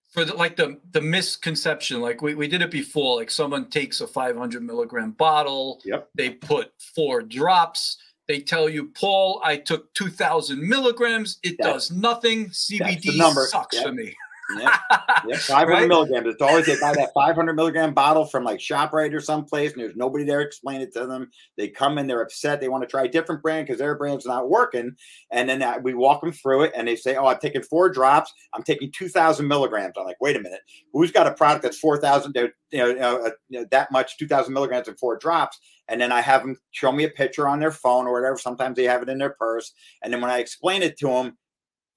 [0.09, 2.01] for the, like the the misconception.
[2.01, 3.17] Like we, we did it before.
[3.17, 5.83] Like someone takes a 500 milligram bottle.
[5.85, 6.09] Yep.
[6.15, 7.97] They put four drops.
[8.27, 11.37] They tell you, Paul, I took 2,000 milligrams.
[11.43, 12.47] It that's, does nothing.
[12.47, 13.85] CBD sucks yep.
[13.85, 14.15] for me.
[14.57, 14.77] Yeah,
[15.27, 15.87] yeah 500 right?
[15.87, 16.27] milligrams.
[16.27, 19.95] It's always they buy that 500 milligram bottle from like ShopRite or someplace, and there's
[19.95, 21.29] nobody there explain it to them.
[21.57, 22.61] They come in, they're upset.
[22.61, 24.95] They want to try a different brand because their brand's not working.
[25.31, 27.89] And then uh, we walk them through it, and they say, "Oh, I'm taking four
[27.89, 28.33] drops.
[28.53, 30.61] I'm taking 2,000 milligrams." I'm like, "Wait a minute.
[30.93, 32.35] Who's got a product that's 4,000?
[32.35, 32.91] You know,
[33.25, 36.57] uh, you know, that much, 2,000 milligrams and four drops?" and then I have them
[36.71, 38.37] show me a picture on their phone or whatever.
[38.37, 39.73] Sometimes they have it in their purse.
[40.01, 41.37] And then when I explain it to them,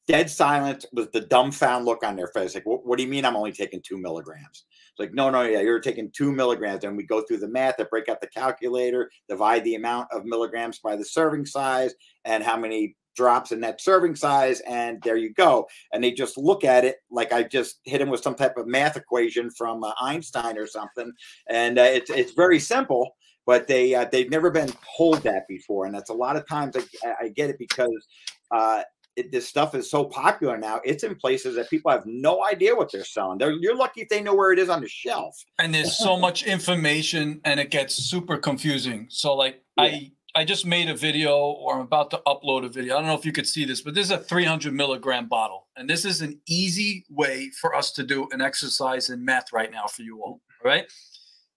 [0.08, 2.54] dead silent with the dumbfound look on their face.
[2.54, 4.64] Like, what, what do you mean I'm only taking two milligrams?
[4.90, 6.82] It's like, no, no, yeah, you're taking two milligrams.
[6.82, 10.24] And we go through the math, I break out the calculator, divide the amount of
[10.24, 11.94] milligrams by the serving size
[12.24, 15.66] and how many drops in that serving size, and there you go.
[15.92, 18.68] And they just look at it like I just hit them with some type of
[18.68, 21.12] math equation from uh, Einstein or something.
[21.50, 25.84] And uh, it's it's very simple, but they uh, they've never been told that before,
[25.84, 28.06] and that's a lot of times I, I get it because
[28.52, 28.82] uh,
[29.18, 30.80] it, this stuff is so popular now.
[30.84, 33.38] It's in places that people have no idea what they're selling.
[33.38, 35.44] They're, you're lucky if they know where it is on the shelf.
[35.58, 39.06] And there's so much information, and it gets super confusing.
[39.10, 39.84] So, like, yeah.
[39.84, 42.94] I I just made a video, or I'm about to upload a video.
[42.94, 45.66] I don't know if you could see this, but this is a 300 milligram bottle,
[45.76, 49.72] and this is an easy way for us to do an exercise in math right
[49.72, 50.40] now for you all.
[50.64, 50.84] All right,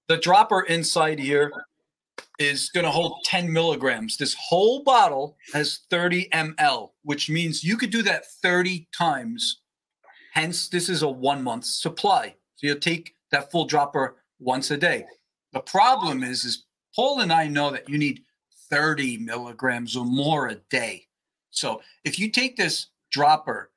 [0.07, 1.51] the dropper inside here
[2.39, 4.17] is going to hold 10 milligrams.
[4.17, 9.61] This whole bottle has 30 ml, which means you could do that 30 times.
[10.33, 12.35] Hence, this is a one month supply.
[12.55, 15.05] So you'll take that full dropper once a day.
[15.53, 18.23] The problem is, is Paul and I know that you need
[18.69, 21.07] 30 milligrams or more a day.
[21.49, 23.71] So if you take this dropper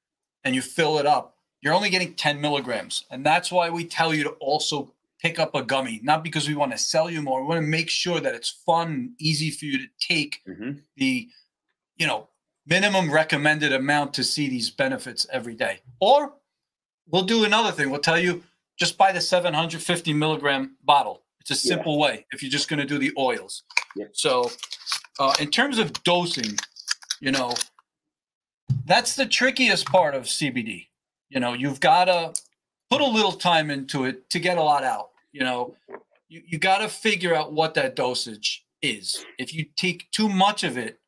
[0.44, 3.04] and you fill it up, you're only getting 10 milligrams.
[3.10, 4.93] And that's why we tell you to also
[5.24, 7.40] pick up a gummy, not because we want to sell you more.
[7.40, 10.72] We want to make sure that it's fun, easy for you to take mm-hmm.
[10.98, 11.28] the,
[11.96, 12.28] you know,
[12.66, 15.78] minimum recommended amount to see these benefits every day.
[15.98, 16.34] Or
[17.08, 17.88] we'll do another thing.
[17.88, 18.42] We'll tell you
[18.78, 21.22] just buy the 750 milligram bottle.
[21.40, 22.02] It's a simple yeah.
[22.02, 23.62] way if you're just going to do the oils.
[23.96, 24.06] Yeah.
[24.12, 24.50] So,
[25.18, 26.58] uh, in terms of dosing,
[27.20, 27.54] you know,
[28.84, 30.88] that's the trickiest part of CBD.
[31.30, 32.34] You know, you've got to
[32.90, 35.74] put a little time into it to get a lot out you know,
[36.28, 39.26] you, you got to figure out what that dosage is.
[39.36, 41.00] If you take too much of it,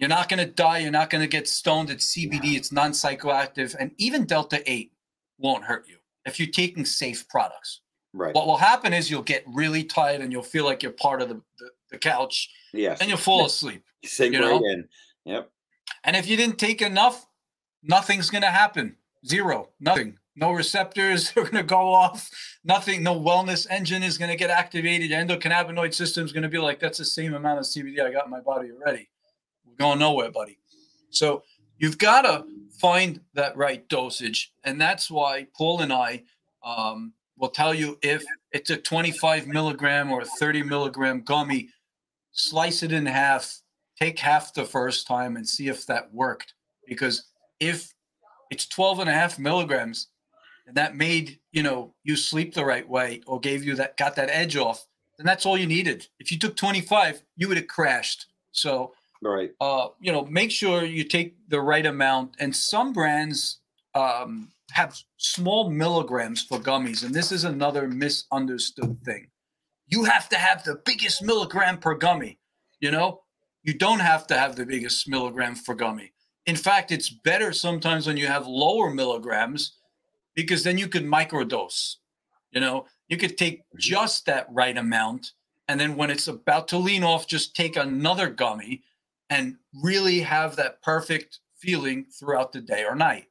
[0.00, 0.78] you're not going to die.
[0.78, 1.90] You're not going to get stoned.
[1.90, 2.56] It's CBD.
[2.56, 3.76] It's non psychoactive.
[3.78, 4.90] And even Delta 8
[5.38, 7.82] won't hurt you if you're taking safe products.
[8.14, 8.34] Right.
[8.34, 11.28] What will happen is you'll get really tired and you'll feel like you're part of
[11.28, 12.48] the, the, the couch.
[12.72, 13.00] Yes.
[13.00, 13.84] And you'll fall asleep.
[14.04, 14.58] Sink you know?
[14.58, 14.88] right in.
[15.26, 15.50] Yep.
[16.04, 17.26] And if you didn't take enough,
[17.82, 18.96] nothing's going to happen.
[19.26, 19.68] Zero.
[19.80, 20.16] Nothing.
[20.40, 22.30] No receptors are going to go off.
[22.64, 25.10] Nothing, no wellness engine is going to get activated.
[25.10, 28.10] Your endocannabinoid system is going to be like, that's the same amount of CBD I
[28.10, 29.10] got in my body already.
[29.66, 30.58] We're going nowhere, buddy.
[31.10, 31.42] So
[31.78, 32.46] you've got to
[32.80, 34.52] find that right dosage.
[34.64, 36.22] And that's why Paul and I
[36.64, 41.68] um, will tell you if it's a 25 milligram or a 30 milligram gummy,
[42.32, 43.60] slice it in half,
[43.98, 46.54] take half the first time and see if that worked.
[46.86, 47.26] Because
[47.60, 47.92] if
[48.50, 50.08] it's 12 and a half milligrams
[50.70, 54.14] and that made you know you sleep the right way or gave you that got
[54.16, 54.86] that edge off
[55.18, 56.06] then that's all you needed.
[56.18, 58.26] If you took 25 you would have crashed.
[58.52, 59.50] So right.
[59.60, 62.36] uh you know make sure you take the right amount.
[62.38, 63.58] And some brands
[63.94, 69.26] um have small milligrams for gummies and this is another misunderstood thing.
[69.88, 72.38] You have to have the biggest milligram per gummy.
[72.80, 73.20] You know,
[73.62, 76.12] you don't have to have the biggest milligram per gummy.
[76.46, 79.76] In fact, it's better sometimes when you have lower milligrams
[80.34, 81.96] because then you could microdose.
[82.52, 85.32] You know, you could take just that right amount.
[85.68, 88.82] And then when it's about to lean off, just take another gummy
[89.28, 93.26] and really have that perfect feeling throughout the day or night.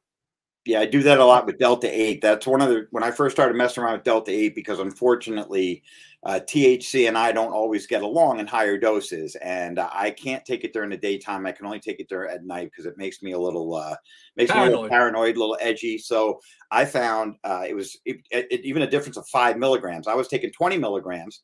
[0.66, 2.20] Yeah, I do that a lot with Delta 8.
[2.20, 5.82] That's one of the, when I first started messing around with Delta 8, because unfortunately,
[6.22, 10.44] uh, THC and I don't always get along in higher doses, and uh, I can't
[10.44, 11.46] take it during the daytime.
[11.46, 13.96] I can only take it during at night because it makes me a little uh,
[14.36, 14.68] makes paranoid.
[14.68, 15.96] me a little paranoid, a little edgy.
[15.96, 20.06] So I found uh, it was it, it, even a difference of five milligrams.
[20.06, 21.40] I was taking 20 milligrams,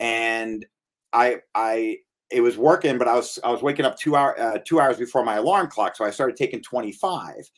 [0.00, 0.66] and
[1.12, 1.98] I I
[2.32, 4.96] it was working, but I was I was waking up two hour uh, two hours
[4.96, 7.48] before my alarm clock, so I started taking 25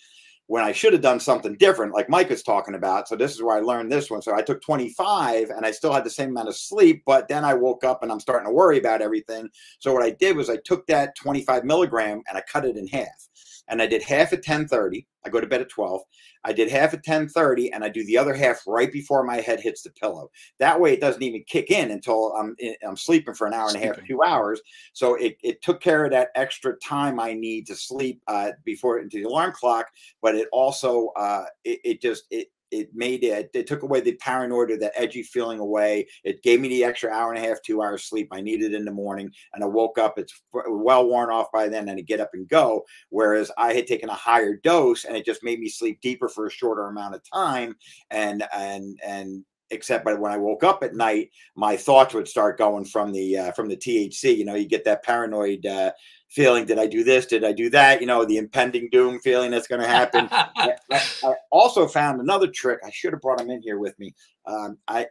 [0.51, 3.07] when I should have done something different, like Mike was talking about.
[3.07, 4.21] So this is where I learned this one.
[4.21, 7.45] So I took 25 and I still had the same amount of sleep, but then
[7.45, 9.49] I woke up and I'm starting to worry about everything.
[9.79, 12.89] So what I did was I took that 25 milligram and I cut it in
[12.89, 13.29] half
[13.71, 15.07] and I did half at 10:30.
[15.25, 16.03] I go to bed at 12.
[16.45, 19.61] I did half at 10:30 and I do the other half right before my head
[19.61, 20.31] hits the pillow.
[20.59, 22.57] That way it doesn't even kick in until I'm
[22.87, 23.89] I'm sleeping for an hour sleeping.
[23.89, 24.61] and a half, 2 hours.
[24.93, 28.99] So it, it took care of that extra time I need to sleep uh, before
[28.99, 29.87] into the alarm clock,
[30.21, 34.15] but it also uh, it, it just it it made it it took away the
[34.17, 36.07] paranoia that edgy feeling away.
[36.25, 38.29] It gave me the extra hour and a half two hours sleep.
[38.33, 41.89] I needed in the morning and i woke up it's well worn off by then
[41.89, 42.85] and to get up and go.
[43.09, 46.47] Whereas i had taken a higher dose and it just made me sleep deeper for
[46.47, 47.77] a shorter amount of time
[48.11, 52.59] and and and except but when I woke up at night, my thoughts would start
[52.59, 54.37] going from the uh, from the THC.
[54.37, 55.93] You know, you get that paranoid uh,
[56.31, 57.27] feeling did i do this?
[57.27, 58.01] Did i do that?
[58.01, 60.29] You know the impending doom feeling that's going to happen.
[60.33, 64.15] I, I, also found another trick i should have brought him in here with me.
[64.47, 65.07] Um, i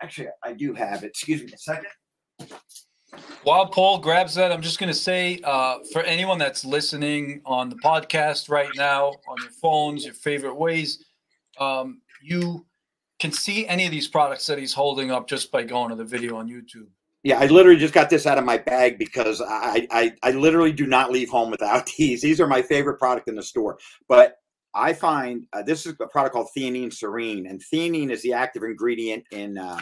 [0.00, 1.08] actually i do have it.
[1.08, 1.90] Excuse me a second.
[3.42, 7.70] While paul grabs that i'm just going to say uh, for anyone that's listening on
[7.70, 11.04] the podcast right now on your phones your favorite ways
[11.58, 12.66] um, you
[13.18, 16.04] can see any of these products that he's holding up just by going to the
[16.04, 16.86] video on youtube
[17.24, 20.72] yeah, I literally just got this out of my bag because I, I, I literally
[20.72, 22.22] do not leave home without these.
[22.22, 23.78] These are my favorite product in the store.
[24.08, 24.36] But
[24.74, 28.62] I find uh, this is a product called Theanine Serene, and theanine is the active
[28.62, 29.80] ingredient in uh,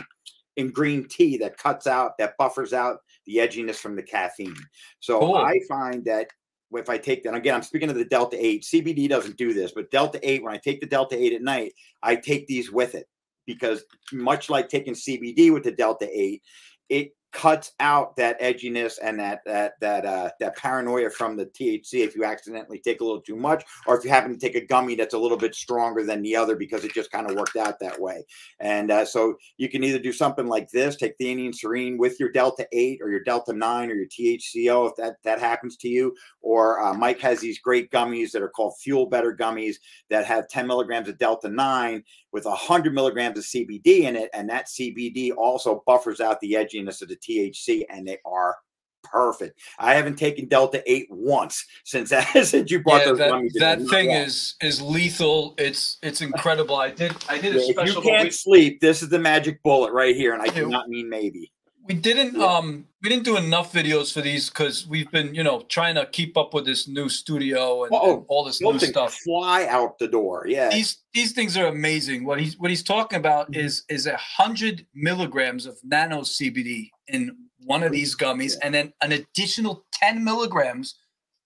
[0.56, 4.56] in green tea that cuts out, that buffers out the edginess from the caffeine.
[5.00, 5.36] So cool.
[5.36, 6.28] I find that
[6.72, 8.62] if I take that again, I'm speaking of the Delta 8.
[8.62, 11.74] CBD doesn't do this, but Delta 8, when I take the Delta 8 at night,
[12.02, 13.06] I take these with it
[13.46, 16.42] because much like taking CBD with the Delta 8,
[16.88, 22.02] it cuts out that edginess and that that that uh, that paranoia from the THC
[22.02, 24.66] if you accidentally take a little too much, or if you happen to take a
[24.66, 27.56] gummy that's a little bit stronger than the other because it just kind of worked
[27.56, 28.24] out that way.
[28.58, 32.32] And uh, so you can either do something like this: take theanine serene with your
[32.32, 36.14] Delta Eight or your Delta Nine or your THCO if that that happens to you.
[36.40, 39.76] Or uh, Mike has these great gummies that are called Fuel Better gummies
[40.08, 44.48] that have 10 milligrams of Delta Nine with 100 milligrams of CBD in it, and
[44.48, 48.56] that CBD also buffers out the edginess of the THC, and they are
[49.02, 49.60] perfect.
[49.78, 53.88] I haven't taken Delta Eight once since that since you brought yeah, those that, That
[53.88, 55.54] thing is is lethal.
[55.58, 56.76] It's it's incredible.
[56.76, 57.98] I did I did a yeah, special.
[57.98, 60.88] If you can't sleep, this is the magic bullet right here, and I do not
[60.88, 61.52] mean maybe
[61.88, 62.44] we didn't yeah.
[62.44, 66.06] um we didn't do enough videos for these because we've been you know trying to
[66.06, 70.08] keep up with this new studio and, and all this new stuff fly out the
[70.08, 73.60] door yeah these these things are amazing what he's what he's talking about mm-hmm.
[73.60, 78.92] is is a hundred milligrams of nano cbd in one of these gummies and then
[79.02, 80.96] an additional 10 milligrams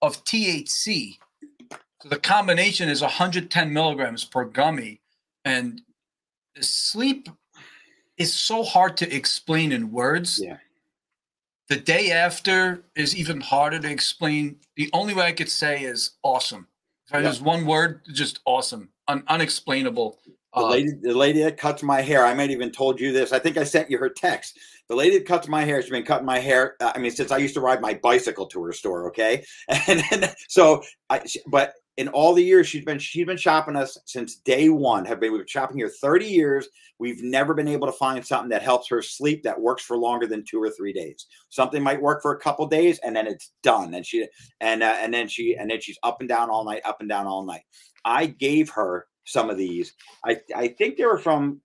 [0.03, 1.17] of thc
[2.03, 5.01] so the combination is 110 milligrams per gummy
[5.45, 5.83] and
[6.55, 7.29] the sleep
[8.21, 10.39] is so hard to explain in words.
[10.43, 10.59] Yeah.
[11.69, 14.57] The day after is even harder to explain.
[14.77, 16.67] The only way I could say is awesome.
[17.07, 20.19] If I use one word, just awesome, Un- unexplainable.
[20.55, 23.33] The uh, lady, the lady that cuts my hair, I might even told you this.
[23.33, 24.59] I think I sent you her text.
[24.89, 26.75] The lady that cuts my hair, she's been cutting my hair.
[26.81, 29.07] Uh, I mean, since I used to ride my bicycle to her store.
[29.09, 29.45] Okay,
[29.87, 33.99] and, and so I, but in all the years she's been she's been shopping us
[34.07, 35.05] since day one.
[35.05, 36.69] Have been we've been shopping here 30 years.
[36.99, 40.27] We've never been able to find something that helps her sleep that works for longer
[40.27, 41.27] than two or three days.
[41.51, 43.95] Something might work for a couple days and then it's done.
[43.95, 44.27] And she
[44.61, 47.09] and uh, and then she and then she's up and down all night, up and
[47.09, 47.63] down all night.
[48.05, 49.95] I gave her some of these.
[50.25, 51.61] I I think they were from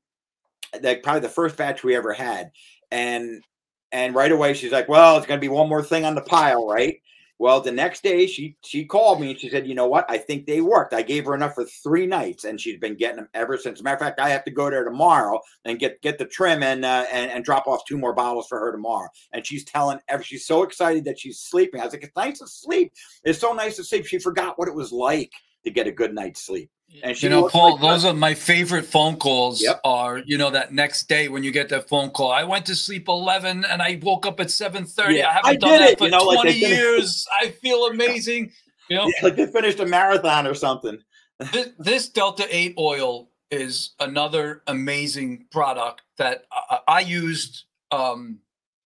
[0.81, 2.51] like probably the first batch we ever had,
[2.91, 3.43] and
[3.91, 6.67] and right away she's like, well, it's gonna be one more thing on the pile,
[6.67, 6.99] right?
[7.37, 10.09] Well, the next day she she called me and she said, "You know what?
[10.09, 10.93] I think they worked.
[10.93, 13.83] I gave her enough for three nights, and she's been getting them ever since.
[13.83, 16.85] Matter of fact, I have to go there tomorrow and get get the trim and
[16.85, 19.09] uh, and, and drop off two more bottles for her tomorrow.
[19.33, 21.81] And she's telling every she's so excited that she's sleeping.
[21.81, 22.93] I was like, "It's nice to sleep.
[23.25, 25.33] It's so nice to sleep." She forgot what it was like
[25.65, 26.69] to get a good night's sleep.
[27.03, 29.61] And you know, Paul, like those are my favorite phone calls.
[29.61, 29.81] Yep.
[29.83, 32.31] Are you know that next day when you get that phone call?
[32.31, 35.15] I went to sleep eleven and I woke up at seven thirty.
[35.15, 37.27] Yeah, I haven't I done that it, for you know, twenty like years.
[37.41, 38.51] I feel amazing.
[38.87, 40.99] You know, yeah, like they finished a marathon or something.
[41.51, 48.37] this, this, Delta Eight oil is another amazing product that I, I used um,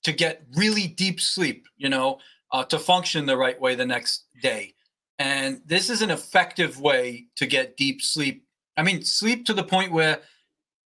[0.02, 1.68] to get really deep sleep.
[1.76, 2.18] You know,
[2.50, 4.74] uh, to function the right way the next day.
[5.18, 8.44] And this is an effective way to get deep sleep.
[8.76, 10.20] I mean, sleep to the point where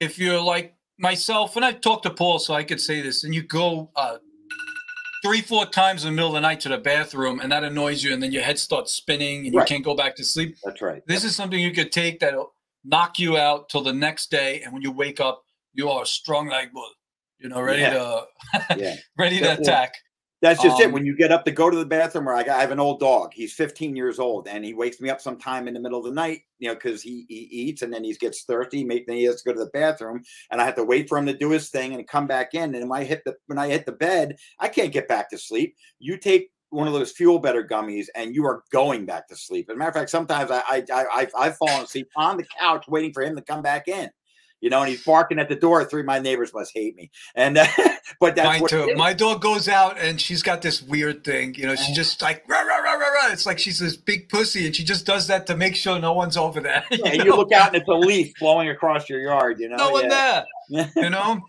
[0.01, 3.35] if you're like myself, and I've talked to Paul, so I could say this, and
[3.35, 4.19] you go uh,
[5.23, 8.03] three, four times in the middle of the night to the bathroom, and that annoys
[8.03, 9.69] you, and then your head starts spinning, and right.
[9.69, 10.57] you can't go back to sleep.
[10.65, 11.03] That's right.
[11.07, 14.73] This is something you could take that'll knock you out till the next day, and
[14.73, 16.89] when you wake up, you are strong like bull,
[17.39, 17.93] you know, ready yeah.
[17.93, 18.27] to
[18.77, 18.97] yeah.
[19.19, 19.95] ready to attack.
[20.45, 20.93] That's just um, it.
[20.93, 23.01] When you get up to go to the bathroom, or I, I have an old
[23.01, 23.33] dog.
[23.33, 26.11] He's 15 years old, and he wakes me up sometime in the middle of the
[26.11, 28.85] night, you know, because he, he eats and then he gets thirsty.
[28.85, 31.17] Make then he has to go to the bathroom, and I have to wait for
[31.17, 32.75] him to do his thing and come back in.
[32.75, 35.39] And when I hit the when I hit the bed, I can't get back to
[35.39, 35.77] sleep.
[35.99, 39.71] You take one of those fuel better gummies, and you are going back to sleep.
[39.71, 42.85] As a matter of fact, sometimes I I, I I've fallen asleep on the couch
[42.87, 44.11] waiting for him to come back in
[44.65, 45.85] you know, and he's barking at the door.
[45.85, 47.11] Three of my neighbors must hate me.
[47.35, 47.67] And uh,
[48.19, 48.95] but that's Mine too.
[48.97, 51.55] My dog goes out and she's got this weird thing.
[51.55, 53.31] You know, she just like rah, rah, rah, rah, rah.
[53.31, 56.15] It's like she's this big pussy, and she just does that to make sure no
[56.15, 56.83] one's over there.
[56.91, 59.61] You, yeah, you look out and it's a leaf blowing across your yard.
[59.61, 60.45] You know, no one yeah.
[60.71, 60.91] there.
[60.97, 61.43] you know.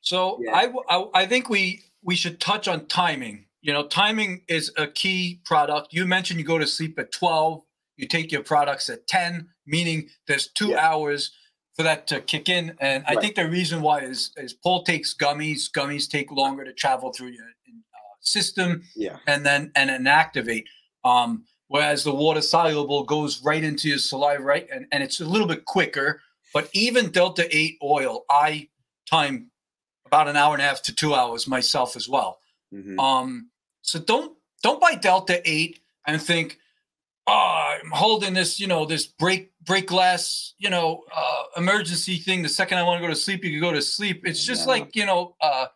[0.00, 0.52] So yeah.
[0.52, 3.44] I, I I think we we should touch on timing.
[3.60, 5.92] You know, timing is a key product.
[5.92, 7.62] You mentioned you go to sleep at twelve.
[7.96, 10.88] You take your products at ten, meaning there's two yeah.
[10.88, 11.30] hours
[11.74, 12.76] for that to kick in.
[12.80, 15.70] And I think the reason why is is Paul takes gummies.
[15.70, 20.68] Gummies take longer to travel through your uh, system, yeah, and then and then activate.
[21.04, 25.24] Um, whereas the water soluble goes right into your saliva, right, and and it's a
[25.24, 26.20] little bit quicker.
[26.54, 28.68] But even Delta Eight oil, I
[29.08, 29.50] time
[30.06, 32.38] about an hour and a half to two hours myself as well.
[32.72, 33.00] Mm-hmm.
[33.00, 36.58] Um, so don't don't buy Delta Eight and think
[37.26, 42.42] oh, I'm holding this, you know, this break break glass, you know, uh, emergency thing.
[42.42, 44.22] The second I want to go to sleep, you can go to sleep.
[44.26, 44.72] It's just yeah.
[44.72, 45.66] like you know, uh,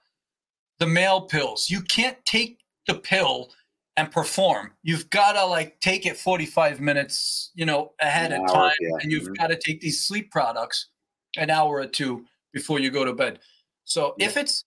[0.79, 1.71] the male pills.
[1.71, 3.51] You can't take the pill
[3.97, 4.73] and perform.
[4.83, 8.97] You've got to like take it 45 minutes, you know, ahead of time, yeah.
[9.01, 9.35] and you've mm-hmm.
[9.35, 10.89] got to take these sleep products
[11.37, 13.39] an hour or two before you go to bed.
[13.85, 14.27] So yeah.
[14.27, 14.65] if it's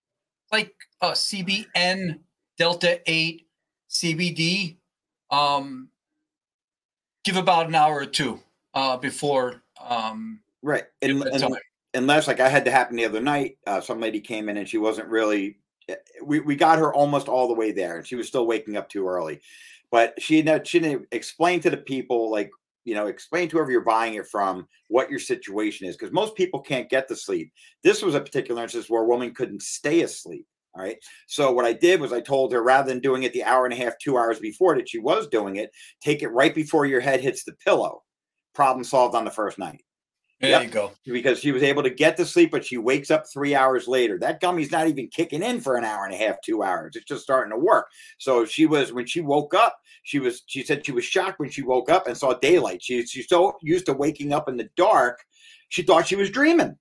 [0.51, 2.19] like a CBN
[2.57, 3.47] Delta 8
[3.89, 4.77] CBD,
[5.31, 5.89] um,
[7.23, 8.39] give about an hour or two
[8.73, 9.63] uh, before.
[9.83, 10.83] Um, right.
[11.01, 11.57] And, and,
[11.93, 14.67] unless, like, I had to happen the other night, uh, some lady came in and
[14.67, 15.57] she wasn't really.
[15.87, 18.77] Eh, we, we got her almost all the way there, and she was still waking
[18.77, 19.41] up too early.
[19.91, 22.51] But she didn't, she didn't explain to the people, like,
[22.85, 26.35] you know, explain to whoever you're buying it from what your situation is, because most
[26.35, 27.51] people can't get to sleep.
[27.83, 30.45] This was a particular instance where a woman couldn't stay asleep.
[30.75, 30.97] All right.
[31.25, 33.73] So what I did was I told her rather than doing it the hour and
[33.73, 37.01] a half, two hours before that she was doing it, take it right before your
[37.01, 38.03] head hits the pillow.
[38.59, 39.85] Problem solved on the first night.
[40.41, 40.63] There yep.
[40.63, 40.91] you go.
[41.05, 44.19] Because she was able to get to sleep, but she wakes up three hours later.
[44.19, 46.97] That gummy's not even kicking in for an hour and a half, two hours.
[46.97, 47.87] It's just starting to work.
[48.17, 51.49] So she was when she woke up, she was she said she was shocked when
[51.49, 52.83] she woke up and saw daylight.
[52.83, 55.23] She she's so used to waking up in the dark,
[55.69, 56.77] she thought she was dreaming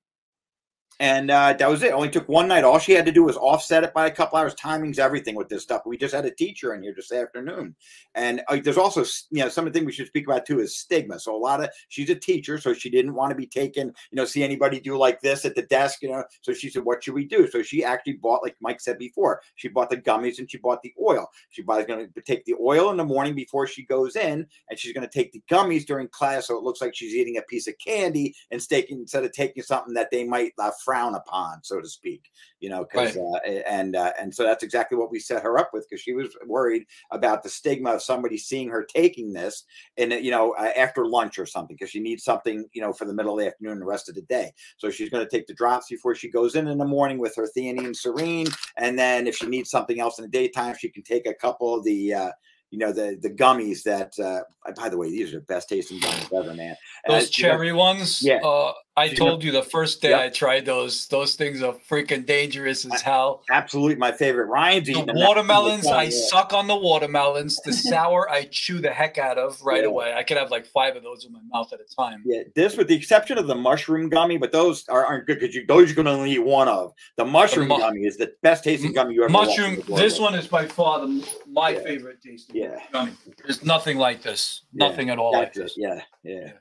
[1.01, 1.93] and uh, that was it.
[1.93, 2.65] Only took one night.
[2.65, 4.55] All she had to do was offset it by a couple hours.
[4.55, 5.83] Timing's everything with this stuff.
[5.87, 7.75] We just had a teacher in here this afternoon,
[8.15, 11.19] and uh, there's also you know something we should speak about too is stigma.
[11.21, 13.89] So a lot of she's a teacher, so she didn't want to be taken.
[14.11, 16.03] You know, see anybody do like this at the desk.
[16.03, 18.81] You know, so she said, "What should we do?" So she actually bought, like Mike
[18.81, 21.29] said before, she bought the gummies and she bought the oil.
[21.51, 24.79] She buys going to take the oil in the morning before she goes in, and
[24.79, 27.43] she's going to take the gummies during class, so it looks like she's eating a
[27.43, 31.83] piece of candy and instead of taking something that they might uh, frown upon, so
[31.83, 32.31] to speak.
[32.61, 33.25] You know, because right.
[33.47, 36.15] uh, and uh, and so that's exactly what we set her up with because she
[36.15, 39.65] was worried about the stigma of somebody seeing her taking this
[39.99, 43.05] and you know uh, after lunch or something because she needs something you know for
[43.05, 44.51] the middle of the afternoon and the rest of the day.
[44.79, 47.37] So she's going to take the drops before she goes in in the morning with
[47.37, 48.47] her theanine serene,
[48.79, 51.75] and then if she needs something else in the daytime, she can take a couple
[51.75, 52.31] of the uh,
[52.71, 54.43] you know the the gummies that uh
[54.77, 56.77] by the way these are the best tasting gummies ever man
[57.07, 60.21] and those cherry know, ones yeah uh I told you the first day yep.
[60.21, 61.07] I tried those.
[61.07, 63.43] Those things are freaking dangerous as hell.
[63.51, 64.47] Absolutely, my favorite.
[64.47, 65.87] Ryan's the watermelons.
[65.87, 66.27] Oh, I yeah.
[66.29, 67.61] suck on the watermelons.
[67.65, 69.89] The sour, I chew the heck out of right yeah.
[69.89, 70.15] away.
[70.15, 72.23] I could have like five of those in my mouth at a time.
[72.25, 75.55] Yeah, this with the exception of the mushroom gummy, but those are, not good because
[75.55, 76.93] you those you can only eat one of.
[77.17, 79.31] The mushroom the mu- gummy is the best tasting gummy you ever.
[79.31, 79.83] Mushroom.
[79.89, 81.81] This one is by far the, my yeah.
[81.81, 82.57] favorite tasting.
[82.57, 82.81] Yeah.
[82.93, 83.13] Gummy.
[83.43, 84.63] There's nothing like this.
[84.73, 85.75] Nothing at all like this.
[85.77, 86.01] Yeah.
[86.23, 86.53] yeah.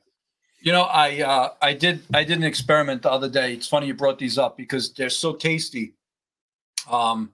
[0.60, 3.54] You know, I uh, I did I did an experiment the other day.
[3.54, 5.94] It's funny you brought these up because they're so tasty.
[6.90, 7.32] Um,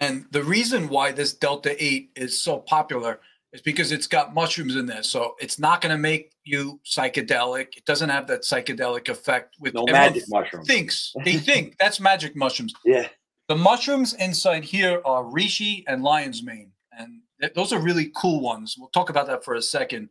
[0.00, 3.20] and the reason why this Delta Eight is so popular
[3.52, 5.02] is because it's got mushrooms in there.
[5.02, 7.76] So it's not going to make you psychedelic.
[7.76, 9.56] It doesn't have that psychedelic effect.
[9.60, 10.66] With no magic mushrooms.
[10.66, 12.72] Thinks they think that's magic mushrooms.
[12.84, 13.08] Yeah.
[13.48, 18.40] The mushrooms inside here are reishi and lion's mane, and th- those are really cool
[18.40, 18.76] ones.
[18.78, 20.08] We'll talk about that for a second.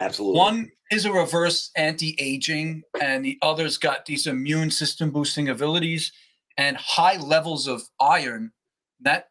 [0.00, 0.38] Absolutely.
[0.38, 6.12] One is a reverse anti-aging, and the other's got these immune system boosting abilities
[6.56, 8.52] and high levels of iron.
[9.00, 9.28] That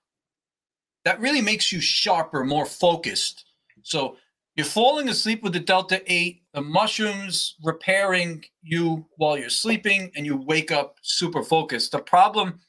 [1.06, 3.46] that really makes you sharper, more focused.
[3.84, 4.18] So
[4.56, 10.26] you're falling asleep with the Delta 8, the mushrooms repairing you while you're sleeping, and
[10.26, 11.94] you wake up super focused.
[11.94, 12.60] The problem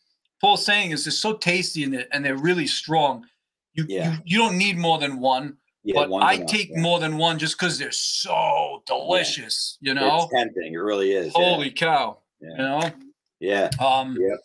[0.40, 3.26] Paul's saying is they're so tasty and they're, and they're really strong.
[3.74, 4.12] You, yeah.
[4.12, 5.56] you you don't need more than one.
[5.82, 6.80] Yeah, but I take yeah.
[6.80, 9.78] more than one just because they're so delicious.
[9.80, 9.88] Yeah.
[9.88, 10.74] You know, it's tempting.
[10.74, 11.32] It really is.
[11.34, 12.18] Holy cow!
[12.40, 12.90] You know.
[13.38, 13.70] Yeah.
[13.80, 14.16] Um.
[14.20, 14.36] Yeah.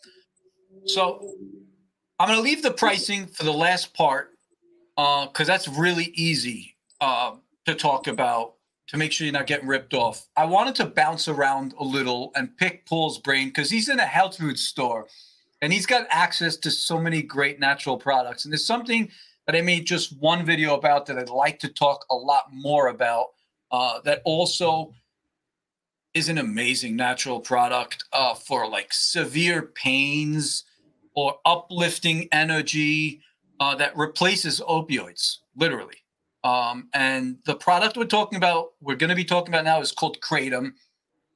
[0.86, 1.34] So
[2.18, 4.30] I'm gonna leave the pricing for the last part,
[4.96, 7.32] uh, because that's really easy, uh,
[7.66, 8.54] to talk about
[8.88, 10.26] to make sure you're not getting ripped off.
[10.36, 14.06] I wanted to bounce around a little and pick Paul's brain because he's in a
[14.06, 15.06] health food store,
[15.60, 18.44] and he's got access to so many great natural products.
[18.44, 19.10] And there's something
[19.46, 22.88] that I made just one video about that I'd like to talk a lot more
[22.88, 23.26] about.
[23.70, 24.92] Uh, that also
[26.14, 30.64] is an amazing natural product uh, for like severe pains
[31.14, 33.20] or uplifting energy
[33.60, 35.96] uh, that replaces opioids, literally.
[36.44, 39.92] Um, and the product we're talking about, we're going to be talking about now, is
[39.92, 40.72] called Kratom.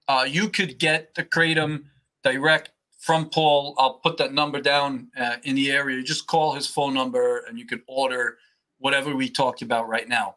[0.06, 1.84] Uh, you could get the Kratom
[2.22, 3.74] direct from Paul.
[3.78, 5.96] I'll put that number down uh, in the area.
[5.96, 8.38] You just call his phone number and you can order
[8.78, 10.36] whatever we talked about right now.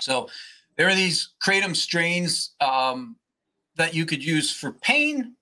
[0.00, 0.28] So
[0.76, 3.16] there are these kratom strains um,
[3.76, 5.34] that you could use for pain.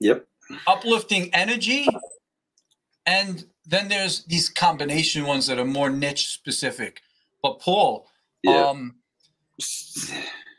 [0.00, 0.26] Yep.
[0.66, 1.86] Uplifting energy.
[3.06, 7.00] And then there's these combination ones that are more niche specific.
[7.42, 8.06] But Paul,
[8.42, 8.66] yeah.
[8.66, 8.96] um,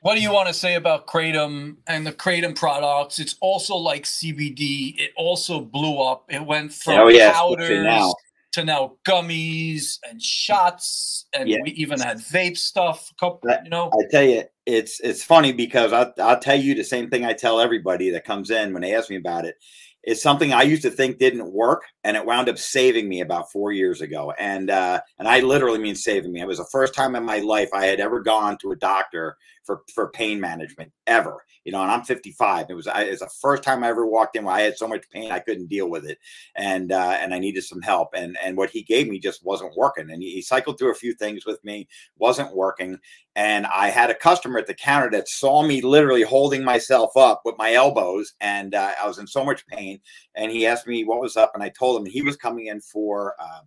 [0.02, 3.20] what do you want to say about kratom and the kratom products?
[3.20, 5.00] It's also like CBD.
[5.00, 6.26] It also blew up.
[6.30, 8.14] It went from oh, yes, powders now.
[8.54, 11.58] to now gummies and shots, and yeah.
[11.64, 13.12] we even had vape stuff.
[13.20, 13.92] Couple, you know.
[13.94, 17.34] I tell you, it's it's funny because I I'll tell you the same thing I
[17.34, 19.56] tell everybody that comes in when they ask me about it.
[20.04, 23.52] It's something I used to think didn't work, and it wound up saving me about
[23.52, 24.34] four years ago.
[24.40, 26.42] And uh, and I literally mean saving me.
[26.42, 29.38] It was the first time in my life I had ever gone to a doctor
[29.70, 31.44] for for pain management ever.
[31.66, 32.68] You know, and I'm 55.
[32.70, 34.78] It was I, it was the first time I ever walked in where I had
[34.78, 36.18] so much pain I couldn't deal with it,
[36.56, 38.10] and uh, and I needed some help.
[38.16, 40.10] And and what he gave me just wasn't working.
[40.10, 41.88] And he, he cycled through a few things with me,
[42.18, 42.98] wasn't working.
[43.36, 47.42] And I had a customer at the counter that saw me literally holding myself up
[47.46, 50.00] with my elbows, and uh, I was in so much pain.
[50.36, 52.82] And he asked me what was up, and I told him he was coming in
[52.82, 53.36] for.
[53.40, 53.62] Uh,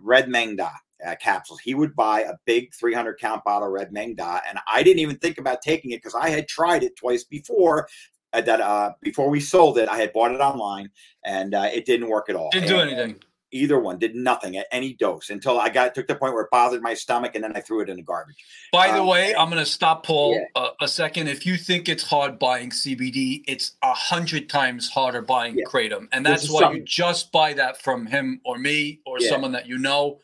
[0.00, 0.68] red Maeng Da
[1.06, 1.60] uh, capsules.
[1.60, 5.00] He would buy a big 300 count bottle of Red Maeng Da, and I didn't
[5.00, 7.88] even think about taking it because I had tried it twice before.
[8.32, 10.90] Uh, that uh, before we sold it, I had bought it online,
[11.24, 12.50] and uh, it didn't work at all.
[12.50, 13.20] Didn't do anything.
[13.54, 16.50] Either one did nothing at any dose until I got took the point where it
[16.50, 18.36] bothered my stomach, and then I threw it in the garbage.
[18.72, 20.68] By um, the way, I'm going to stop Paul yeah.
[20.80, 21.28] a second.
[21.28, 25.64] If you think it's hard buying CBD, it's a hundred times harder buying yeah.
[25.66, 26.80] kratom, and that's why something.
[26.80, 29.28] you just buy that from him or me or yeah.
[29.28, 30.18] someone that you know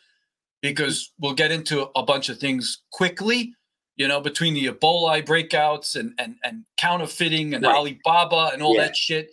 [0.61, 3.55] because we'll get into a bunch of things quickly
[3.97, 7.75] you know between the ebola breakouts and and, and counterfeiting and right.
[7.75, 8.83] alibaba and all yeah.
[8.83, 9.31] that shit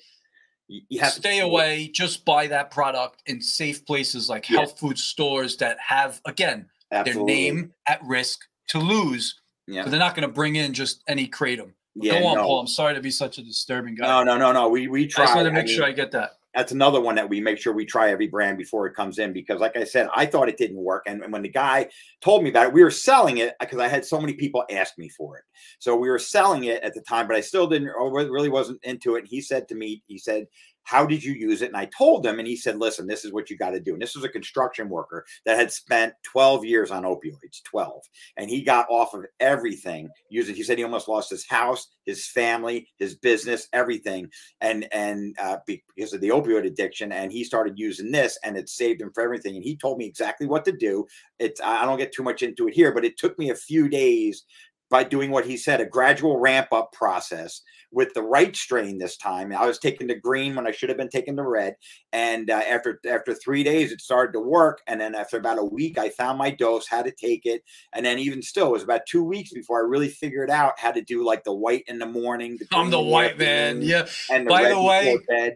[0.68, 4.59] you have stay away just buy that product in safe places like yeah.
[4.59, 7.34] health food stores that have again Absolutely.
[7.34, 9.84] their name at risk to lose yeah.
[9.84, 12.43] so they're not going to bring in just any kratom yeah, Go on, no.
[12.43, 12.59] Paul.
[12.59, 14.05] I'm sorry to be such a disturbing guy.
[14.05, 14.70] No, no, no, no.
[14.70, 15.24] We we try.
[15.24, 17.39] I just want to make I sure I get that that's another one that we
[17.39, 20.26] make sure we try every brand before it comes in because like i said i
[20.26, 21.03] thought it didn't work.
[21.05, 21.88] And, and when the guy
[22.20, 24.97] told me about it we were selling it because i had so many people ask
[24.97, 25.43] me for it.
[25.78, 29.16] So we were selling it at the time but i still didn't really wasn't into
[29.16, 29.20] it.
[29.20, 30.47] And he said to me he said
[30.88, 31.67] how did you use it?
[31.67, 33.91] And I told him, and he said, listen, this is what you got to do.
[33.91, 38.01] And this was a construction worker that had spent 12 years on opioids, 12.
[38.38, 42.25] And he got off of everything using, he said he almost lost his house, his
[42.25, 44.29] family, his business, everything.
[44.61, 47.11] And, and uh, because of the opioid addiction.
[47.11, 49.55] And he started using this and it saved him for everything.
[49.55, 51.05] And he told me exactly what to do.
[51.38, 53.89] It's, I don't get too much into it here, but it took me a few
[53.89, 54.45] days
[54.89, 57.61] by doing what he said, a gradual ramp up process
[57.97, 59.51] with the right strain this time.
[59.51, 61.77] I was taking the green when I should have been taking the red.
[62.13, 64.81] And uh, after after three days, it started to work.
[64.85, 67.63] And then after about a week, I found my dose, how to take it.
[67.93, 70.91] And then even still, it was about two weeks before I really figured out how
[70.91, 72.59] to do like the white in the morning.
[72.59, 73.81] The I'm the white man.
[73.81, 74.05] Yeah.
[74.29, 75.53] And the by the way, bed.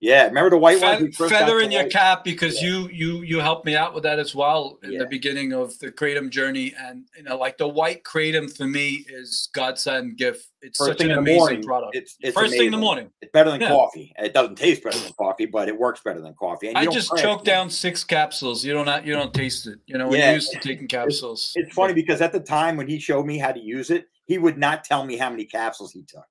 [0.00, 2.68] Yeah, remember the white Fe- feather in your cap because yeah.
[2.68, 5.00] you you you helped me out with that as well in yeah.
[5.00, 9.04] the beginning of the kratom journey, and you know, like the white kratom for me
[9.10, 10.48] is godsend gift.
[10.62, 11.96] It's First such an amazing morning, product.
[11.96, 12.58] It's, it's First amazing.
[12.58, 13.10] thing in the morning.
[13.20, 13.68] It's better than yeah.
[13.68, 14.14] coffee.
[14.18, 16.68] It doesn't taste better than coffee, but it works better than coffee.
[16.68, 18.64] And I just choked down six capsules.
[18.64, 19.80] You don't you don't taste it.
[19.84, 21.52] You know, when you're used to taking capsules.
[21.54, 24.06] It's, it's funny because at the time when he showed me how to use it,
[24.24, 26.24] he would not tell me how many capsules he took.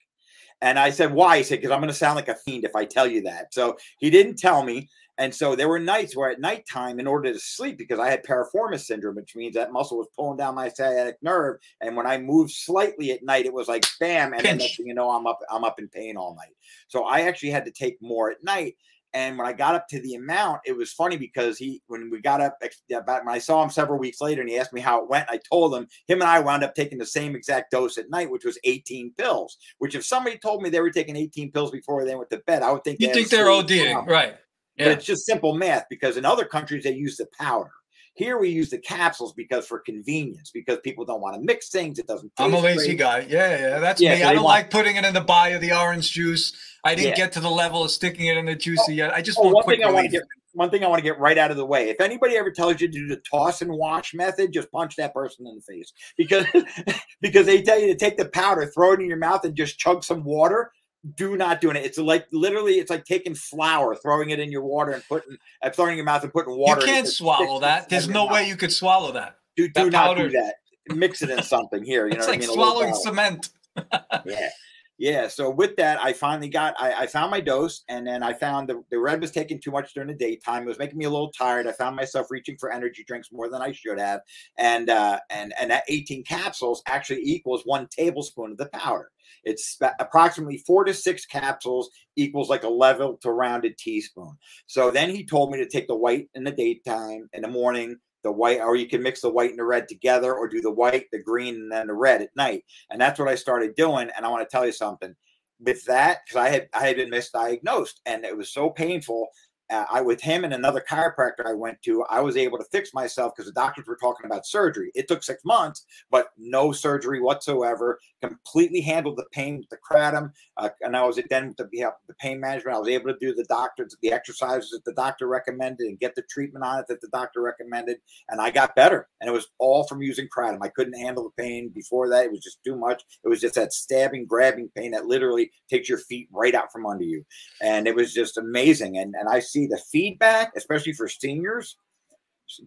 [0.62, 1.38] And I said, why?
[1.38, 3.54] He said, because I'm going to sound like a fiend if I tell you that.
[3.54, 4.90] So he didn't tell me.
[5.18, 8.26] And so there were nights where at nighttime, in order to sleep, because I had
[8.26, 11.58] piriformis syndrome, which means that muscle was pulling down my sciatic nerve.
[11.82, 14.34] And when I moved slightly at night, it was like bam.
[14.34, 16.56] And then next thing you know, I'm up, I'm up in pain all night.
[16.88, 18.78] So I actually had to take more at night.
[19.14, 22.22] And when I got up to the amount, it was funny because he, when we
[22.22, 22.58] got up,
[22.94, 25.30] about when I saw him several weeks later and he asked me how it went,
[25.30, 28.30] I told him, him and I wound up taking the same exact dose at night,
[28.30, 29.58] which was 18 pills.
[29.80, 32.62] Which, if somebody told me they were taking 18 pills before they went to bed,
[32.62, 34.36] I would think you think they're ODing, right?
[34.78, 34.86] Yeah.
[34.86, 37.72] But it's just simple math because in other countries they use the powder.
[38.16, 42.00] Here we use the capsules because for convenience, because people don't want to mix things.
[42.00, 42.32] It doesn't.
[42.38, 42.98] I'm a lazy great.
[42.98, 43.20] guy.
[43.30, 44.24] Yeah, yeah, that's yeah, me.
[44.24, 44.56] I don't want...
[44.56, 46.54] like putting it in the buy of the orange juice.
[46.84, 47.16] I didn't yeah.
[47.16, 49.14] get to the level of sticking it in the juicy oh, yet.
[49.14, 50.24] I just oh, want one quick thing I want to get.
[50.54, 51.90] One thing I want to get right out of the way.
[51.90, 55.14] If anybody ever tells you to do the toss and wash method, just punch that
[55.14, 56.46] person in the face because
[57.22, 59.78] because they tell you to take the powder, throw it in your mouth, and just
[59.78, 60.72] chug some water
[61.16, 61.86] do not doing it.
[61.86, 65.70] It's like literally, it's like taking flour, throwing it in your water and putting, uh,
[65.70, 66.82] throwing in your mouth and putting water.
[66.82, 67.90] You can't swallow that.
[67.90, 69.38] There's no way you could swallow that.
[69.56, 70.30] Do, do not powder.
[70.30, 70.56] do that.
[70.96, 72.08] Mix it in something here.
[72.08, 72.54] You know, it's like I mean?
[72.54, 73.50] swallowing cement.
[74.26, 74.50] yeah.
[74.98, 75.28] Yeah.
[75.30, 78.68] So with that, I finally got I, I, found my dose, and then I found
[78.68, 80.64] the, the red was taking too much during the daytime.
[80.64, 81.68] It was making me a little tired.
[81.68, 84.20] I found myself reaching for energy drinks more than I should have,
[84.58, 89.10] and uh, and and that 18 capsules actually equals one tablespoon of the powder.
[89.44, 94.38] It's approximately four to six capsules equals like a level to rounded teaspoon.
[94.68, 97.98] So then he told me to take the white in the daytime, in the morning,
[98.24, 100.72] the white, or you can mix the white and the red together, or do the
[100.72, 102.64] white, the green, and then the red at night.
[102.90, 104.10] And that's what I started doing.
[104.16, 105.16] And I want to tell you something
[105.62, 109.30] with that because I had I had been misdiagnosed, and it was so painful
[109.70, 112.94] uh, I with him and another chiropractor I went to, I was able to fix
[112.94, 114.92] myself because the doctors were talking about surgery.
[114.96, 118.00] It took six months, but no surgery whatsoever.
[118.22, 121.66] Completely handled the pain with the kratom, uh, and I was then with the,
[122.08, 122.76] the pain management.
[122.76, 126.16] I was able to do the doctors, the exercises that the doctor recommended, and get
[126.16, 127.98] the treatment on it that the doctor recommended,
[128.28, 129.08] and I got better.
[129.22, 130.60] And it was all from using kratom.
[130.62, 133.04] I couldn't handle the pain before that; it was just too much.
[133.24, 136.86] It was just that stabbing, grabbing pain that literally takes your feet right out from
[136.86, 137.26] under you,
[137.62, 138.98] and it was just amazing.
[138.98, 141.78] And and I see the feedback, especially for seniors.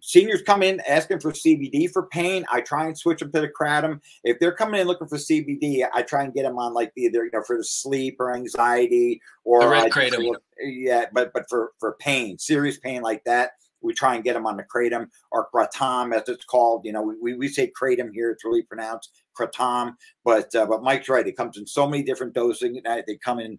[0.00, 2.44] Seniors come in asking for CBD for pain.
[2.52, 4.00] I try and switch them to the kratom.
[4.22, 7.24] If they're coming in looking for CBD, I try and get them on like either
[7.24, 10.34] you know for the sleep or anxiety or the red kratom.
[10.60, 14.46] Yeah, but but for for pain, serious pain like that, we try and get them
[14.46, 16.82] on the kratom or kratom as it's called.
[16.84, 19.94] You know, we, we say kratom here; it's really pronounced kratom.
[20.24, 22.80] But uh, but Mike's right; it comes in so many different dosing.
[22.84, 23.58] They come in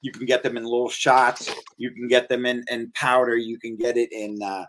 [0.00, 1.52] you can get them in little shots.
[1.76, 3.36] You can get them in, in powder.
[3.36, 4.64] You can get it in uh,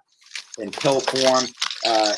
[0.60, 1.46] in pill form.
[1.86, 2.14] Uh,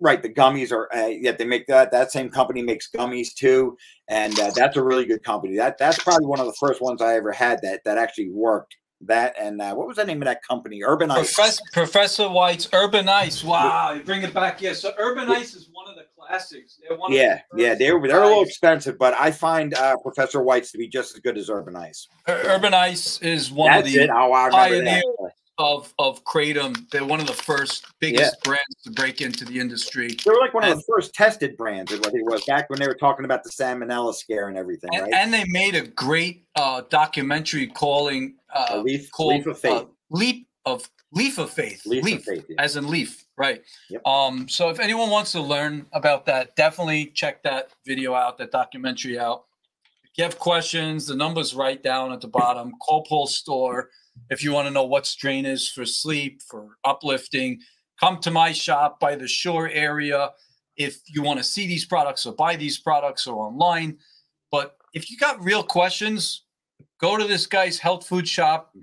[0.00, 1.90] right, the gummies are uh, yeah they make that.
[1.90, 3.76] That same company makes gummies too,
[4.08, 5.56] and uh, that's a really good company.
[5.56, 8.76] That that's probably one of the first ones I ever had that that actually worked.
[9.04, 10.84] That and uh, what was the name of that company?
[10.84, 11.60] Urban Ice.
[11.72, 13.42] Professor White's Urban Ice.
[13.42, 14.62] Wow, you bring it back.
[14.62, 16.78] Yeah, so Urban Ice is one of the classics.
[17.08, 20.78] yeah, the yeah, they're they're a little expensive, but I find uh, Professor White's to
[20.78, 22.06] be just as good as Urban Ice.
[22.28, 25.02] Urban Ice is one That's of the oh, pioneers
[25.62, 26.90] of of kratom.
[26.90, 28.44] They're one of the first biggest yeah.
[28.44, 30.08] brands to break into the industry.
[30.08, 31.92] They were like one and, of the first tested brands.
[31.92, 34.90] Is what it was back when they were talking about the salmonella scare and everything.
[34.92, 35.14] And, right?
[35.14, 39.72] and they made a great uh, documentary calling uh, leaf, called leaf of faith.
[39.72, 41.86] Uh, leap of leaf of faith.
[41.86, 42.56] Leaf, leaf of faith, yeah.
[42.58, 43.62] as in leaf, right?
[43.88, 44.06] Yep.
[44.06, 44.48] Um.
[44.48, 49.18] So if anyone wants to learn about that, definitely check that video out, that documentary
[49.18, 49.44] out
[50.04, 52.72] If you have questions, the number's right down at the bottom.
[52.84, 53.90] Call Paul's store
[54.30, 57.60] if you want to know what strain is for sleep, for uplifting.
[58.00, 60.30] Come to my shop by the shore area
[60.76, 63.98] if you want to see these products or buy these products or online.
[64.50, 66.44] But if you got real questions,
[67.00, 68.74] go to this guy's health food shop,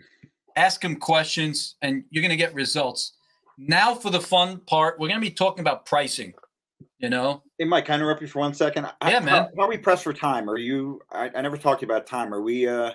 [0.56, 3.14] ask him questions, and you're going to get results.
[3.58, 6.34] Now, for the fun part, we're going to be talking about pricing.
[7.00, 8.86] You know, hey Mike, can I interrupt you for one second?
[9.06, 9.28] Yeah, man.
[9.28, 10.50] How, how, are we pressed for time?
[10.50, 11.02] Are you?
[11.12, 12.34] I, I never talked to you about time.
[12.34, 12.68] Are we?
[12.68, 12.92] uh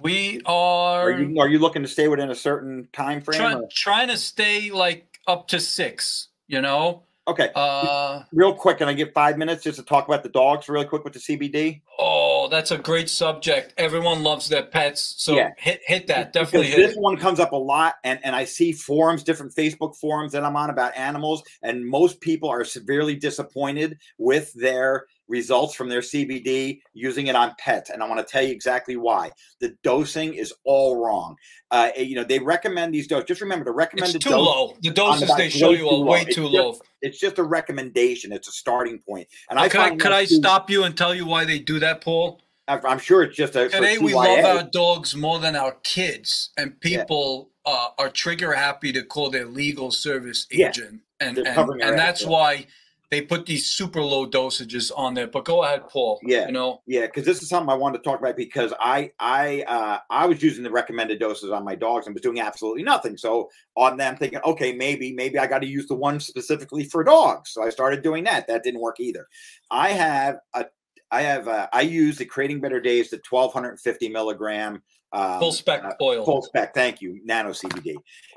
[0.00, 1.10] We are.
[1.10, 3.40] Are you, are you looking to stay within a certain time frame?
[3.40, 6.28] Try, trying to stay like up to six.
[6.46, 7.50] You know, Okay.
[7.54, 10.84] Uh, real quick, can I get five minutes just to talk about the dogs really
[10.84, 11.80] quick with the CBD?
[11.98, 13.72] Oh, that's a great subject.
[13.76, 15.14] Everyone loves their pets.
[15.18, 15.50] So yeah.
[15.56, 16.32] hit hit that.
[16.32, 19.96] Definitely hit this one comes up a lot and, and I see forums, different Facebook
[19.96, 25.74] forums that I'm on about animals, and most people are severely disappointed with their results
[25.74, 27.88] from their CBD using it on pets.
[27.88, 29.30] And I want to tell you exactly why.
[29.60, 31.36] The dosing is all wrong.
[31.70, 33.26] Uh, you know, they recommend these doses.
[33.28, 34.76] Just remember the recommended it's too low.
[34.82, 36.72] The doses they show you are way too, low.
[36.72, 38.32] Just, it's just a recommendation.
[38.32, 39.28] It's a starting point.
[39.48, 42.02] And I could I, could I stop you and tell you why they do that,
[42.02, 42.42] Paul?
[42.68, 46.78] I'm sure it's just a today we love our dogs more than our kids, and
[46.80, 47.72] people yeah.
[47.72, 51.28] uh, are trigger happy to call their legal service agent, yeah.
[51.28, 52.66] and and, and that's why
[53.10, 55.26] they put these super low dosages on there.
[55.26, 56.20] But go ahead, Paul.
[56.22, 59.10] Yeah, you know, yeah, because this is something I wanted to talk about because I
[59.18, 62.84] I uh, I was using the recommended doses on my dogs and was doing absolutely
[62.84, 63.16] nothing.
[63.16, 67.02] So on them, thinking, okay, maybe maybe I got to use the one specifically for
[67.02, 67.50] dogs.
[67.50, 68.46] So I started doing that.
[68.46, 69.26] That didn't work either.
[69.70, 70.66] I have a
[71.10, 74.82] I have uh, I use the Creating Better Days the 1250 milligram
[75.12, 76.24] um, full spec uh, oil.
[76.24, 77.96] Full spec, thank you, nano CBD.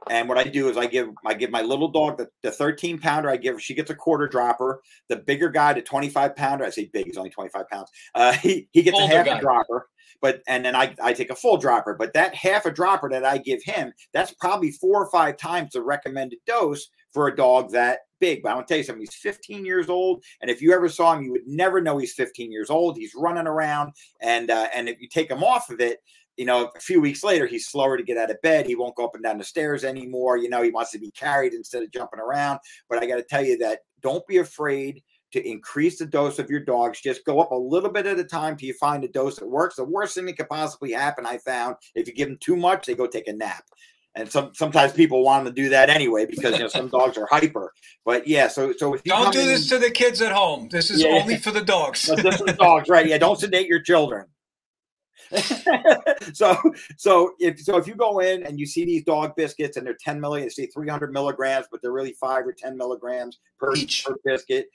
[0.09, 2.99] And what I do is I give I give my little dog the, the 13
[2.99, 3.29] pounder.
[3.29, 4.81] I give she gets a quarter dropper.
[5.07, 6.65] The bigger guy, the 25 pounder.
[6.65, 7.89] I say big, he's only 25 pounds.
[8.15, 9.37] Uh, he he gets Older a half guy.
[9.37, 9.87] a dropper.
[10.21, 11.95] But and then I, I take a full dropper.
[11.95, 15.73] But that half a dropper that I give him, that's probably four or five times
[15.73, 18.41] the recommended dose for a dog that big.
[18.41, 19.01] But I want to tell you something.
[19.01, 22.13] He's 15 years old, and if you ever saw him, you would never know he's
[22.13, 22.97] 15 years old.
[22.97, 25.99] He's running around, and uh, and if you take him off of it,
[26.37, 28.65] you know, a few weeks later, he's slower to get out of bed.
[28.65, 30.37] He won't go up and down the stairs anymore.
[30.37, 32.59] You know, he wants to be carried instead of jumping around.
[32.89, 35.03] But I got to tell you that don't be afraid
[35.33, 37.01] to increase the dose of your dogs.
[37.01, 39.47] Just go up a little bit at a time till you find a dose that
[39.47, 39.75] works.
[39.75, 42.85] The worst thing that could possibly happen, I found, if you give them too much,
[42.85, 43.63] they go take a nap.
[44.15, 47.17] And some sometimes people want them to do that anyway because you know some dogs
[47.17, 47.73] are hyper.
[48.05, 50.67] But yeah, so so if you don't do this in, to the kids at home.
[50.69, 52.05] This is yeah, only for the dogs.
[52.05, 53.07] this is dogs, right?
[53.07, 54.27] Yeah, don't sedate your children.
[56.33, 56.55] so
[56.97, 59.97] so if so if you go in and you see these dog biscuits and they're
[59.99, 64.15] 10 million, say 300 milligrams, but they're really five or 10 milligrams per each per
[64.23, 64.67] biscuit.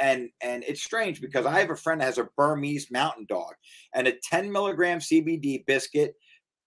[0.00, 3.54] And and it's strange because I have a friend that has a Burmese mountain dog,
[3.94, 6.14] and a 10 milligram CBD biscuit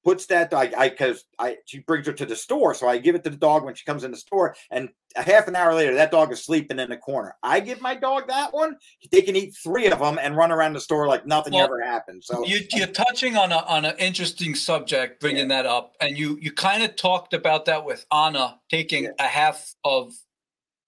[0.04, 3.16] puts that dog I because I she brings her to the store, so I give
[3.16, 5.74] it to the dog when she comes in the store, and a half an hour
[5.74, 7.36] later, that dog is sleeping in the corner.
[7.44, 8.78] I give my dog that one;
[9.12, 11.82] they can eat three of them and run around the store like nothing well, ever
[11.82, 12.24] happened.
[12.24, 15.62] So you, are touching on a on an interesting subject, bringing yeah.
[15.62, 19.12] that up, and you you kind of talked about that with Anna taking yeah.
[19.20, 20.14] a half of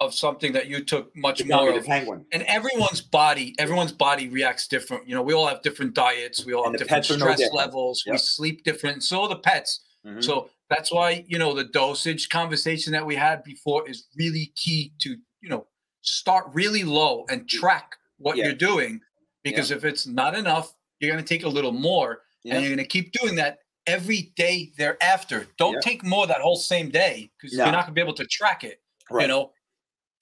[0.03, 1.85] of something that you took much more of.
[1.85, 2.25] Penguin.
[2.31, 5.07] And everyone's body, everyone's body reacts different.
[5.07, 6.45] You know, we all have different diets.
[6.45, 8.03] We all and have different stress no levels.
[8.05, 8.13] Yep.
[8.13, 9.03] We sleep different.
[9.03, 9.81] So the pets.
[10.05, 10.21] Mm-hmm.
[10.21, 14.93] So that's why you know the dosage conversation that we had before is really key
[14.99, 15.67] to you know
[16.01, 18.45] start really low and track what yeah.
[18.45, 18.99] you're doing
[19.43, 19.77] because yeah.
[19.77, 22.55] if it's not enough, you're going to take a little more, yeah.
[22.55, 25.47] and you're going to keep doing that every day thereafter.
[25.57, 27.65] Don't take more that whole same day because no.
[27.65, 28.81] you're not going to be able to track it.
[29.11, 29.23] Right.
[29.23, 29.51] You know,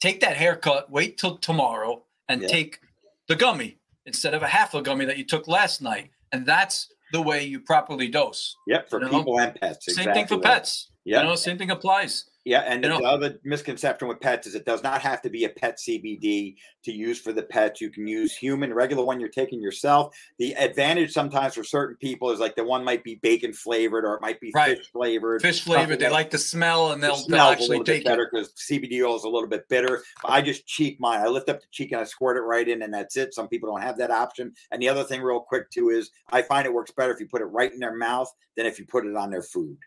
[0.02, 2.48] take that haircut, wait till tomorrow, and yeah.
[2.48, 2.80] take
[3.28, 6.10] the gummy instead of a half a gummy that you took last night.
[6.34, 8.56] And that's the way you properly dose.
[8.68, 9.20] Yep, for you know?
[9.20, 9.88] people and pets.
[9.88, 10.90] Exactly same thing for pets.
[11.06, 12.26] Yeah, you know, same thing applies.
[12.44, 15.30] Yeah, and you the know, other misconception with pets is it does not have to
[15.30, 17.82] be a pet CBD to use for the pets.
[17.82, 20.16] You can use human, regular one you're taking yourself.
[20.40, 24.16] The advantage sometimes for certain people is like the one might be bacon flavored or
[24.16, 24.78] it might be right.
[24.78, 25.44] fish flavored.
[25.44, 26.00] Fish flavored.
[26.00, 29.24] They like the smell and they'll, the they'll actually take better because CBD oil is
[29.24, 30.02] a little bit bitter.
[30.24, 31.22] But I just cheek mine.
[31.22, 33.36] I lift up the cheek and I squirt it right in, and that's it.
[33.36, 34.54] Some people don't have that option.
[34.72, 37.28] And the other thing, real quick too, is I find it works better if you
[37.28, 39.78] put it right in their mouth than if you put it on their food.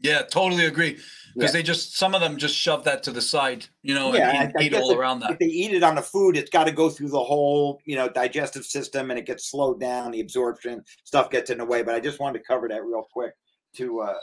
[0.00, 0.98] Yeah, totally agree.
[1.34, 1.60] Because yeah.
[1.60, 4.52] they just some of them just shove that to the side, you know, yeah, and
[4.60, 5.30] eat, eat all around that.
[5.30, 7.96] If they eat it on the food, it's got to go through the whole, you
[7.96, 10.10] know, digestive system, and it gets slowed down.
[10.10, 11.82] The absorption stuff gets in the way.
[11.82, 13.32] But I just wanted to cover that real quick.
[13.76, 14.14] To uh,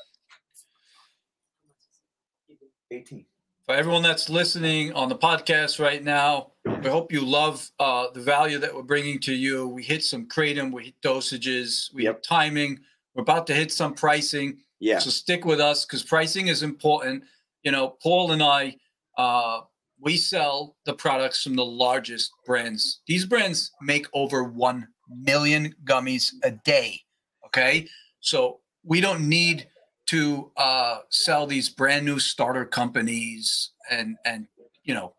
[2.91, 3.25] eighteen
[3.69, 8.19] for everyone that's listening on the podcast right now, we hope you love uh, the
[8.19, 9.67] value that we're bringing to you.
[9.67, 12.15] We hit some kratom, we hit dosages, we Yep.
[12.15, 12.79] hit timing.
[13.13, 14.57] We're about to hit some pricing.
[14.79, 14.99] Yeah.
[14.99, 17.23] So stick with us because pricing is important.
[17.63, 18.75] You know, Paul and I,
[19.17, 19.61] uh,
[19.99, 23.01] we sell the products from the largest brands.
[23.07, 27.01] These brands make over 1 million gummies a day.
[27.45, 27.87] Okay.
[28.21, 29.67] So we don't need
[30.07, 34.47] to uh, sell these brand new starter companies and, and,
[34.83, 35.13] you know,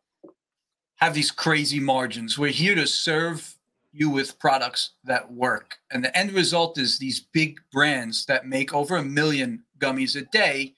[0.97, 2.39] have these crazy margins.
[2.39, 3.57] We're here to serve
[3.93, 5.77] you with products that work.
[5.91, 10.25] And the end result is these big brands that make over a million gummies a
[10.27, 10.75] day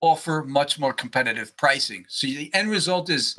[0.00, 2.04] offer much more competitive pricing.
[2.08, 3.38] So the end result is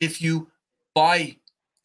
[0.00, 0.48] if you
[0.94, 1.36] buy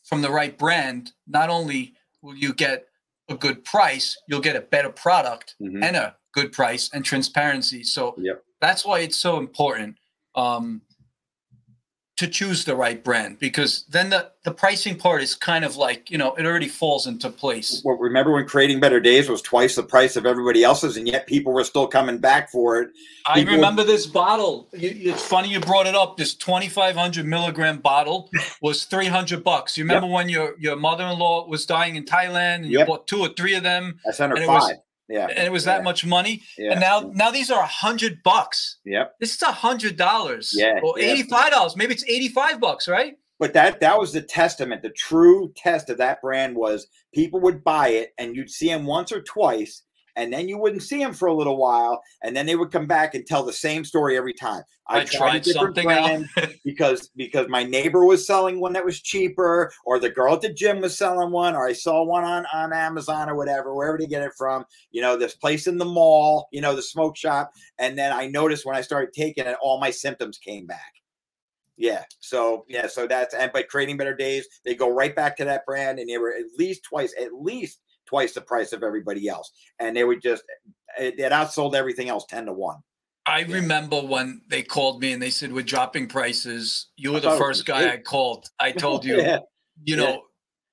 [0.04, 2.88] from the right brand, not only will you get
[3.30, 5.84] a good price, you'll get a better product Mhm.
[5.84, 7.84] and a good price and transparency.
[7.84, 8.44] So Yep.
[8.60, 9.98] that's why it's so important
[10.36, 10.82] um,
[12.16, 16.12] to choose the right brand because then the, the pricing part is kind of like,
[16.12, 17.82] you know, it already falls into place.
[17.84, 21.26] Well, remember when creating better days was twice the price of everybody else's, and yet
[21.26, 22.90] people were still coming back for it.
[23.26, 24.70] I remember this bottle.
[24.74, 26.18] It's funny you brought it up.
[26.18, 28.30] This 2,500 milligram bottle
[28.62, 29.76] was 300 bucks.
[29.76, 33.08] You remember when your, your mother in law was dying in Thailand and you bought
[33.08, 34.78] two or three of them I sent her And it was- five.
[35.14, 35.28] Yeah.
[35.28, 36.42] and it was that yeah, much money?
[36.58, 36.72] Yeah.
[36.72, 38.78] And now now these are a hundred bucks.
[38.86, 39.16] Yep.
[39.20, 40.54] This is a hundred dollars.
[40.56, 41.06] Yeah, Or yeah.
[41.06, 41.76] eighty-five dollars.
[41.78, 43.14] Maybe it's eighty-five bucks, right?
[43.40, 44.82] But that that was the testament.
[44.82, 48.86] The true test of that brand was people would buy it, and you'd see them
[48.86, 49.84] once or twice,
[50.16, 52.88] and then you wouldn't see them for a little while, and then they would come
[52.88, 54.64] back and tell the same story every time.
[54.88, 56.24] I tried something out.
[56.66, 60.54] because because my neighbor was selling one that was cheaper, or the girl at the
[60.54, 64.08] gym was selling one, or I saw one on on Amazon or whatever, wherever to
[64.08, 64.66] get it from.
[64.92, 68.28] You know, this place in the mall, you know, the smoke shop, and then I
[68.28, 70.94] noticed when I started taking it, all my symptoms came back.
[71.78, 72.04] Yeah.
[72.20, 72.88] So yeah.
[72.88, 76.10] So that's and by creating better days, they go right back to that brand, and
[76.10, 77.80] they were at least twice, at least
[78.14, 80.44] twice the price of everybody else, and they would just
[81.00, 82.78] it, it outsold everything else ten to one.
[83.26, 83.56] I Yeah.
[83.56, 86.90] remember when they called me and they said we're dropping prices.
[86.96, 87.92] You were the first guy.
[87.92, 88.50] I called.
[88.60, 89.40] I told you, yeah.
[89.84, 90.04] you yeah.
[90.04, 90.24] know,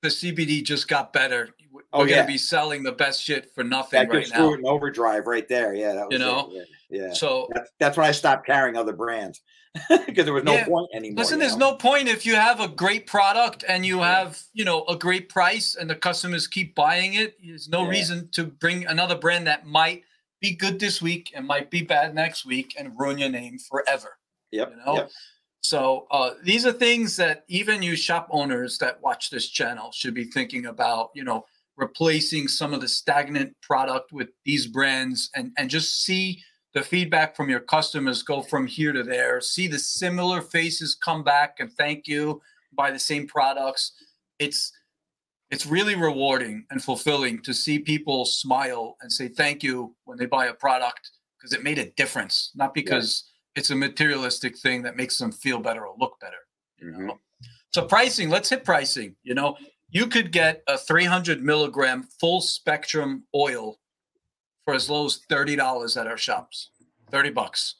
[0.03, 1.49] the CBD just got better.
[1.93, 4.53] We're Oh, gonna be selling the best shit for nothing That right now.
[4.53, 5.75] it in overdrive right there.
[5.75, 5.95] Yeah.
[5.95, 6.29] That was You it.
[6.29, 6.51] know?
[6.53, 6.63] Yeah.
[7.07, 7.13] yeah.
[7.13, 9.41] So That's, that's when I stopped carrying other brands
[10.07, 10.67] because there was no Yeah.
[10.67, 11.17] point anymore.
[11.23, 11.71] Listen, there's know?
[11.71, 14.19] no point if you have a great product and you Yeah.
[14.21, 17.37] have, you know, a great price and the customers keep buying it.
[17.45, 17.91] There's no Yeah.
[17.91, 20.05] reason to bring another brand that might
[20.41, 24.17] be good this week and might be bad next week and ruin your name forever.
[24.53, 24.71] Yep.
[24.71, 24.95] You know?
[24.97, 25.11] yep.
[25.63, 30.15] So uh, these are things that even you shop owners that watch this channel should
[30.15, 31.11] be thinking about.
[31.15, 31.45] You know,
[31.81, 36.43] replacing some of the stagnant product with these brands and and just see
[36.75, 39.41] the feedback from your customers go from here to there.
[39.41, 42.41] See the similar faces come back and thank you,
[42.73, 43.93] buy the same products.
[44.39, 44.73] It's
[45.51, 50.27] it's really rewarding and fulfilling to see people smile and say thank you when they
[50.27, 53.25] buy a product because it made a difference, not because
[53.57, 56.37] it's a materialistic thing that makes them feel better or look better.
[56.79, 57.07] You Mhm.
[57.07, 57.21] know?
[57.73, 59.17] So pricing, let's hit pricing.
[59.25, 59.57] You know,
[59.91, 63.79] you could get a 300 milligram full spectrum oil
[64.65, 66.71] for as low as thirty dollars at our shops.
[67.11, 67.75] Thirty bucks.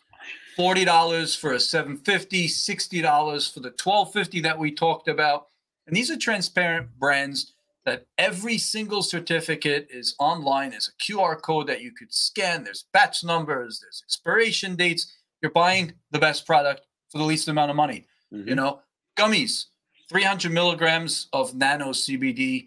[0.57, 5.47] Forty dollars for a 750, 60 dollars for the 1250 that we talked about.
[5.87, 7.55] And these are transparent brands
[7.87, 10.71] that every single certificate is online.
[10.71, 12.63] There's a QR code that you could scan.
[12.65, 13.81] There's batch numbers.
[13.81, 15.17] There's expiration dates.
[15.43, 18.07] You're buying the best product for the least amount of money.
[18.31, 18.57] You Mhm.
[18.57, 18.83] know,
[19.17, 19.67] gummies,
[20.15, 22.67] 300 milligrams of nano CBD,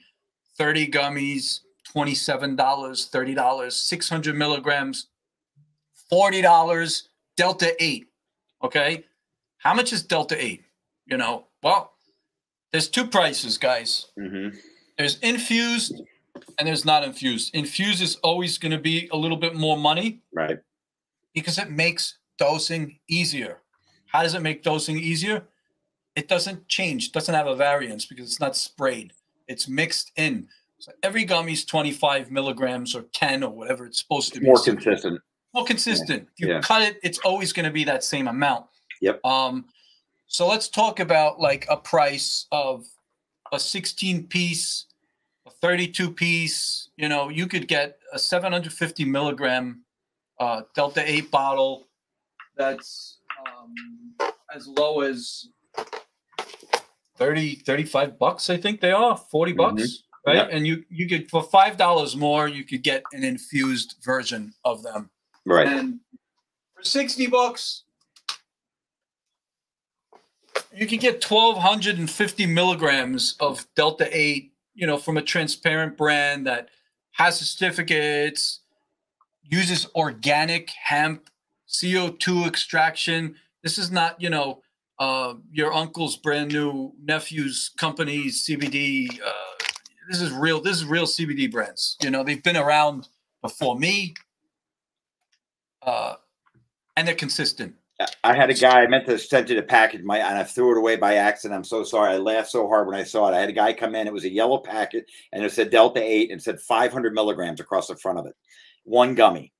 [0.58, 1.60] 30 gummies,
[1.94, 5.08] $27, $30, 600 milligrams,
[6.12, 7.04] $40,
[7.36, 8.08] Delta 8.
[8.64, 9.04] Okay.
[9.58, 10.64] How much is Delta 8?
[11.06, 11.92] You know, well,
[12.72, 14.08] there's two prices, guys.
[14.18, 14.56] Mhm.
[14.98, 16.02] There's infused
[16.58, 17.54] and there's not infused.
[17.54, 20.60] Infused is always going to be a little bit more money Right.
[21.34, 23.62] because it makes dosing easier.
[24.06, 25.46] How does it make dosing easier?
[26.16, 29.14] It doesn't change, doesn't have a variance because it's not sprayed.
[29.48, 30.48] It's mixed in.
[30.80, 34.46] So every gummy is 25 milligrams or 10 or whatever it's supposed to be.
[34.48, 35.22] More consistent.
[35.54, 36.24] more consistent.
[36.34, 36.62] If you Yeah.
[36.62, 38.66] cut it, it's always going to be that same amount.
[39.02, 39.24] Yep.
[39.24, 39.66] Um,
[40.28, 42.86] so let's talk about like a price of
[43.52, 44.86] a 16 piece,
[45.46, 46.90] a 32 piece.
[46.98, 49.84] You know, you could get a 750 milligram
[50.40, 51.88] uh, Delta 8 bottle
[52.58, 53.74] that's um,
[54.54, 55.50] as low as
[57.18, 59.58] 30, 35 bucks, I think they are, 40 mm-hmm.
[59.58, 60.04] bucks.
[60.26, 60.36] Right.
[60.38, 60.50] Yep.
[60.52, 65.10] And you, you could, for $5 more, you could get an infused version of them.
[65.46, 65.68] Right.
[65.68, 66.00] And
[66.76, 67.84] for 60 bucks,
[70.74, 76.70] you can get 1250 milligrams of delta 8 you know from a transparent brand that
[77.12, 78.62] has certificates
[79.44, 81.30] uses organic hemp
[81.70, 84.62] co2 extraction this is not you know
[85.04, 89.32] uh, your uncle's brand new nephew's company's cbd uh,
[90.10, 93.10] this is real this is real cbd brands you know they've been around
[93.42, 94.14] before me
[95.86, 96.16] uh,
[96.96, 97.76] and they're consistent
[98.24, 100.72] I had a guy I meant to send you the package, my and I threw
[100.72, 101.58] it away by accident.
[101.58, 102.14] I'm so sorry.
[102.14, 103.36] I laughed so hard when I saw it.
[103.36, 104.08] I had a guy come in.
[104.08, 107.88] It was a yellow packet, and it said Delta Eight, and said 500 milligrams across
[107.88, 108.36] the front of it.
[108.84, 109.54] One gummy.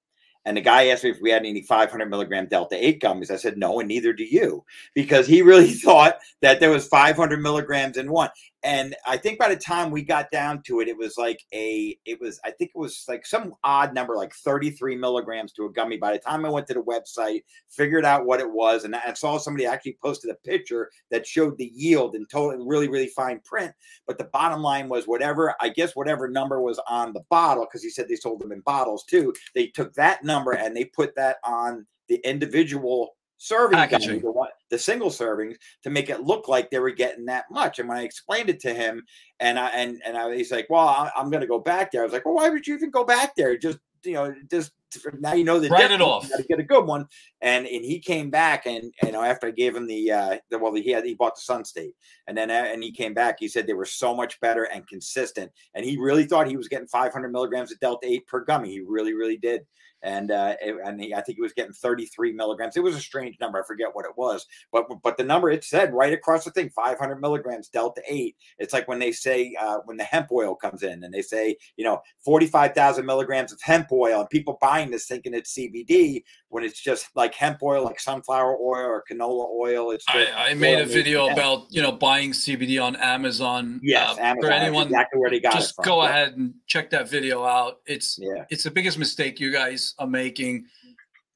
[0.46, 3.32] And the guy asked me if we had any 500 milligram Delta 8 gummies.
[3.32, 4.64] I said, no, and neither do you,
[4.94, 8.30] because he really thought that there was 500 milligrams in one
[8.64, 11.98] and I think by the time we got down to it, it was like a,
[12.06, 15.72] it was, I think it was like some odd number, like 33 milligrams to a
[15.72, 15.98] gummy.
[15.98, 19.14] By the time I went to the website, figured out what it was, and I
[19.14, 23.08] saw somebody actually posted a picture that showed the yield in total, in really, really
[23.08, 23.74] fine print.
[24.08, 27.84] But the bottom line was whatever, I guess, whatever number was on the bottle, because
[27.84, 29.34] he said they sold them in bottles too.
[29.56, 33.78] They took that number and they put that on the individual serving
[34.22, 37.80] the, one, the single servings to make it look like they were getting that much.
[37.80, 39.04] And when I explained it to him,
[39.40, 42.02] and I and and I, he's like, "Well, I, am going to go back there."
[42.02, 43.58] I was like, "Well, why would you even go back there?
[43.58, 44.72] Just you know, just
[45.20, 46.30] now you know the write it off.
[46.30, 47.08] got to get a good one."
[47.42, 50.60] And and he came back, and you know, after I gave him the uh, the
[50.60, 51.94] well, he had he bought the Sun State,
[52.28, 53.38] and then uh, and he came back.
[53.40, 56.68] He said they were so much better and consistent, and he really thought he was
[56.68, 58.72] getting 500 milligrams of Delta Eight per gummy.
[58.72, 59.62] He really, really did
[60.04, 62.76] and uh, and he, I think he was getting 33 milligrams.
[62.76, 63.62] It was a strange number.
[63.62, 66.70] I forget what it was, but but the number it said right across the thing,
[66.70, 68.36] 500 milligrams, delta eight.
[68.60, 71.56] It's like when they say uh, when the hemp oil comes in, and they say
[71.78, 76.64] you know 45,000 milligrams of hemp oil, and people buying this thinking it's CBD when
[76.64, 79.92] it's just like hemp oil, like sunflower oil or canola oil.
[79.92, 83.80] It's I, I made a video about you know buying CBD on Amazon.
[83.84, 84.50] Yes, uh, Amazon.
[84.50, 86.10] For anyone, exactly where they got just go yeah.
[86.10, 87.80] ahead and check that video out.
[87.86, 88.46] It's yeah.
[88.50, 90.66] it's the biggest mistake you guys are making.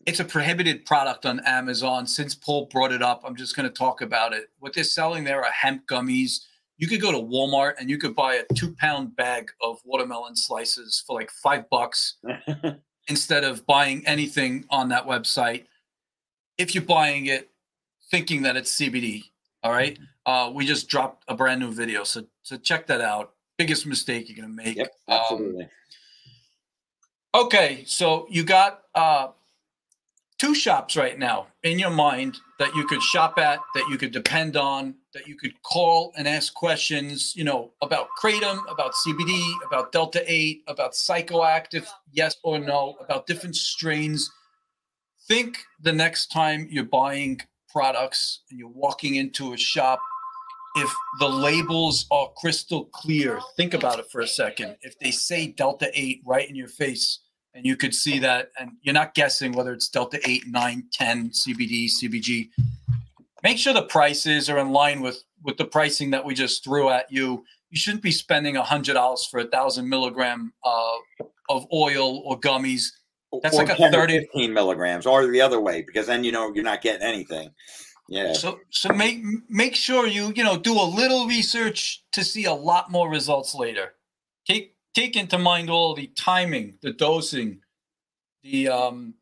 [0.06, 2.08] It's a prohibited product on Amazon.
[2.08, 4.50] Since Paul brought it up, I'm just going to talk about it.
[4.60, 6.40] What they're selling there are hemp gummies.
[6.78, 10.36] You could go to Walmart and you could buy a two pound bag of watermelon
[10.36, 12.18] slices for like five bucks
[13.08, 15.66] instead of buying anything on that website.
[16.58, 17.50] If you're buying it
[18.10, 19.24] thinking that it's CBD,
[19.64, 19.98] all right.
[20.26, 23.34] Uh, we just dropped a brand new video, so so check that out.
[23.58, 24.76] Biggest mistake you're gonna make.
[24.76, 25.64] Yep, absolutely.
[25.64, 25.70] Um,
[27.38, 29.28] Okay, so you got uh,
[30.40, 34.12] two shops right now in your mind that you could shop at, that you could
[34.12, 39.52] depend on, that you could call and ask questions, you know, about kratom, about CBD,
[39.66, 44.32] about Delta 8, about psychoactive, yes or no, about different strains.
[45.28, 50.00] Think the next time you're buying products and you're walking into a shop,
[50.76, 54.78] if the labels are crystal clear, think about it for a second.
[54.82, 57.20] If they say Delta 8 right in your face,
[57.56, 61.30] and you could see that and you're not guessing whether it's delta 8 9 10
[61.32, 62.50] cbd cbg
[63.48, 66.90] make sure the prices are in line with with the pricing that we just threw
[66.90, 67.46] at you.
[67.70, 70.98] You shouldn't be spending a hundred dollars for a thousand milligram uh,
[71.50, 72.84] of oil or gummies.
[73.44, 76.54] That's or like a 30 15 milligrams or the other way because then you know
[76.54, 77.50] you're not getting anything.
[78.10, 78.34] Yeah.
[78.34, 82.54] So so make make sure you you know do a little research to see a
[82.54, 83.94] lot more results later.
[84.46, 87.60] Take take into mind all the timing, the dosing,
[88.44, 89.14] the um,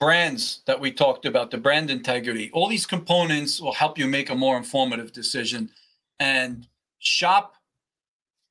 [0.00, 2.50] brands that we talked about, the brand integrity.
[2.52, 5.70] All these components will help you make a more informative decision.
[6.18, 6.66] And
[6.98, 7.54] shop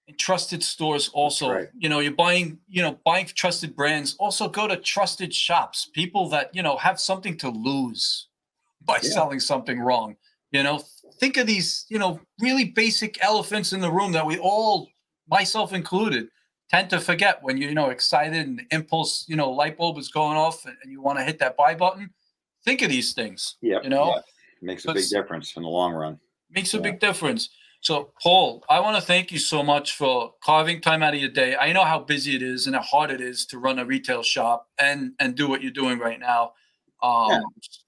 [0.07, 1.51] in trusted stores also.
[1.51, 1.69] Right.
[1.77, 4.15] You know, you're buying, you know, buying trusted brands.
[4.19, 8.27] Also go to trusted shops, people that, you know, have something to lose
[8.85, 9.09] by yeah.
[9.09, 10.15] selling something wrong.
[10.51, 10.83] You know,
[11.19, 14.87] think of these, you know, really basic elephants in the room that we all
[15.29, 16.27] myself included,
[16.69, 20.09] tend to forget when you're, you know, excited and impulse, you know, light bulb is
[20.09, 22.09] going off and, you want to hit that buy button.
[22.63, 23.55] Think of these things.
[23.61, 23.79] Yeah.
[23.81, 24.21] You know, yeah.
[24.61, 26.19] makes a big difference in the long run.
[26.51, 26.79] Makes yeah.
[26.79, 27.49] a big difference.
[27.81, 31.29] So, Paul, I want to thank you so much for carving time out of your
[31.29, 31.55] day.
[31.55, 34.21] I know how busy it is and how hard it is to run a retail
[34.21, 36.51] shop and and do what you're doing right now.
[37.01, 37.39] Um, yeah.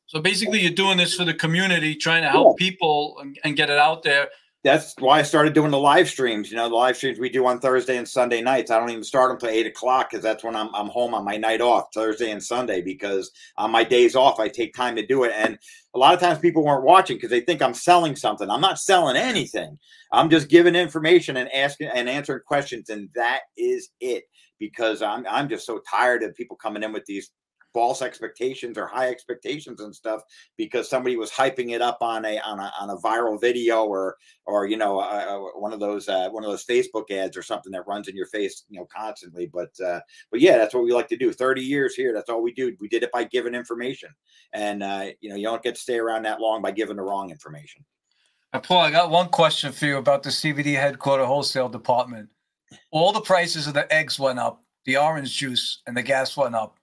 [0.06, 3.70] So basically, you're doing this for the community, trying to help people and, and get
[3.70, 4.30] it out there
[4.64, 6.52] that's why I started doing the live streams.
[6.52, 8.70] You know, the live streams we do on Thursday and Sunday nights.
[8.70, 11.36] I don't even start until eight o'clock because that's when I'm I'm home on my
[11.36, 12.82] night off, Thursday and Sunday.
[12.82, 15.34] Because on my days off, I take time to do it.
[15.36, 15.58] And
[15.96, 18.50] a lot of times people weren't watching because they think I'm selling something.
[18.50, 19.80] I'm not selling anything.
[20.12, 24.26] I'm just giving information and asking and answering questions, and that is it.
[24.60, 27.32] Because I'm I'm just so tired of people coming in with these
[27.74, 30.22] false expectations or high expectations and stuff
[30.58, 34.18] because somebody was hyping it up on a on a, on a viral video or
[34.46, 37.44] or you know uh, uh one of those uh, one of those Facebook ads or
[37.44, 39.48] something that runs in your face you know constantly.
[39.48, 40.02] But uh,
[40.32, 41.32] but yeah, that's what we like to do.
[41.32, 42.76] Thirty years here, that's all we do.
[42.80, 44.10] We did it by giving information,
[44.54, 47.04] and uh, you know you don't get to stay around that long by giving the
[47.04, 47.86] wrong information.
[48.60, 52.28] Paul, I got one question for you about the CBD headquarter wholesale department.
[52.92, 56.56] All the prices of the eggs went up, the orange juice and the gas went
[56.56, 56.78] up.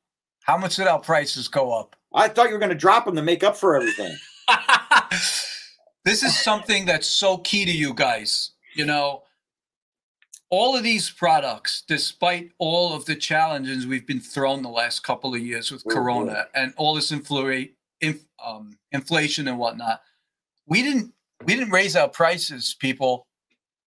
[0.48, 1.94] How much did our prices go up?
[2.14, 4.16] I thought you were going to drop them to make up for everything.
[6.06, 8.52] this is something that's so key to you guys.
[8.74, 9.24] You know,
[10.48, 15.34] all of these products, despite all of the challenges we've been thrown the last couple
[15.34, 17.70] of years with Corona and all this influ-
[18.00, 20.00] inf- um, inflation and whatnot,
[20.66, 21.12] we didn't
[21.44, 23.26] we didn't raise our prices, people.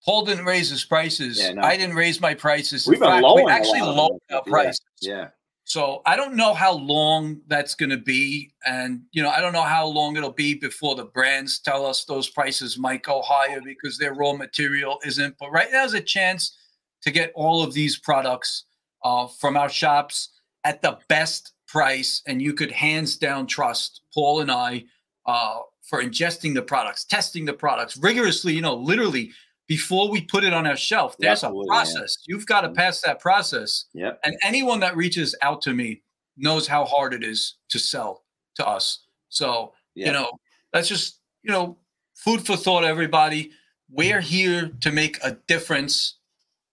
[0.04, 1.40] Paul didn't raise his prices.
[1.40, 1.62] Yeah, no.
[1.62, 2.86] I didn't raise my prices.
[2.86, 4.80] We've been fact, lowering we actually lowered our prices.
[5.00, 5.28] Yeah.
[5.70, 9.52] So I don't know how long that's going to be, and you know I don't
[9.52, 13.60] know how long it'll be before the brands tell us those prices might go higher
[13.64, 15.36] because their raw material isn't.
[15.38, 16.56] But right now is a chance
[17.02, 18.64] to get all of these products
[19.04, 20.30] uh, from our shops
[20.64, 24.86] at the best price, and you could hands down trust Paul and I
[25.26, 29.30] uh, for ingesting the products, testing the products rigorously, you know, literally
[29.70, 31.14] before we put it on our shelf.
[31.20, 32.16] There's a process.
[32.26, 32.34] Yeah.
[32.34, 32.74] You've got to mm-hmm.
[32.74, 33.84] pass that process.
[33.94, 34.14] Yeah.
[34.24, 36.02] And anyone that reaches out to me
[36.36, 38.24] knows how hard it is to sell
[38.56, 39.04] to us.
[39.28, 40.08] So, yeah.
[40.08, 40.28] you know,
[40.72, 41.78] that's just, you know,
[42.16, 43.52] food for thought, everybody.
[43.88, 46.16] We're here to make a difference.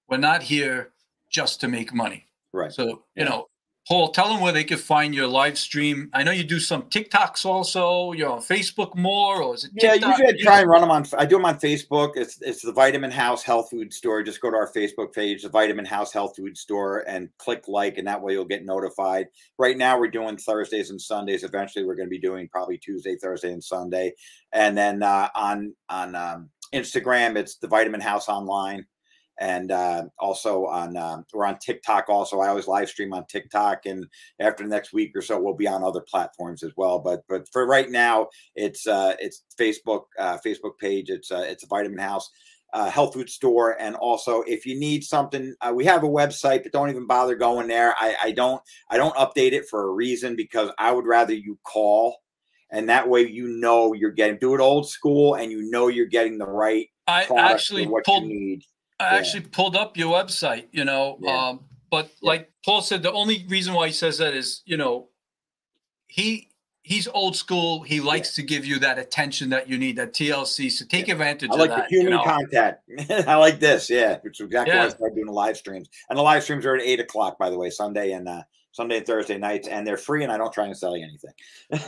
[0.10, 0.90] We're not here
[1.30, 2.26] just to make money.
[2.52, 2.74] Right.
[2.74, 3.26] So, you yeah.
[3.26, 3.48] know,
[3.88, 6.10] Paul, tell them where they can find your live stream.
[6.14, 8.12] I know you do some TikToks also.
[8.12, 9.72] You're on Facebook more, or is it?
[9.80, 10.02] TikTok?
[10.02, 11.06] Yeah, usually I try and run them on.
[11.18, 12.12] I do them on Facebook.
[12.16, 14.24] It's it's the Vitamin House Health Food Store.
[14.24, 17.98] Just go to our Facebook page, the Vitamin House Health Food Store, and click like,
[17.98, 19.28] and that way you'll get notified.
[19.58, 21.46] Right now, we're doing Thursdays and Sundays.
[21.46, 24.12] Eventually, we're going to be doing probably Tuesday, Thursday, and Sunday.
[24.52, 28.86] And then uh, on on um, Instagram, it's the Vitamin House Online
[29.40, 32.06] and uh, also on uh, we're on TikTok.
[32.10, 34.06] Also, I always live stream on TikTok, and
[34.40, 37.00] after the next week or so, we'll be on other platforms as well.
[37.00, 41.10] But but for right now, it's uh, it's Facebook uh, Facebook page.
[41.10, 42.30] It's uh, it's a Vitamin House.
[42.74, 46.64] Uh, health food store and also if you need something uh, we have a website
[46.64, 49.94] but don't even bother going there I, I don't i don't update it for a
[49.94, 52.18] reason because i would rather you call
[52.70, 56.08] and that way you know you're getting do it old school and you know you're
[56.08, 58.64] getting the right i actually what pulled, you need
[59.00, 59.20] I yeah.
[59.20, 61.18] actually pulled up your website, you know.
[61.22, 61.50] Yeah.
[61.50, 62.30] Um, but yeah.
[62.30, 65.10] like Paul said, the only reason why he says that is, you know,
[66.08, 66.50] he
[66.88, 67.84] he's old school.
[67.84, 70.72] He likes to give you that attention that you need, that TLC.
[70.72, 71.60] So take advantage of it.
[71.60, 71.90] I like of that.
[71.90, 72.24] human you know?
[72.24, 72.90] contact.
[73.28, 73.90] I like this.
[73.90, 75.90] Yeah, which is exactly why I started doing the live streams.
[76.10, 78.44] And the live streams are at eight o'clock, by the way, Sunday and uh,
[78.78, 81.32] Sunday and Thursday nights, and they're free, and I don't try and sell you anything.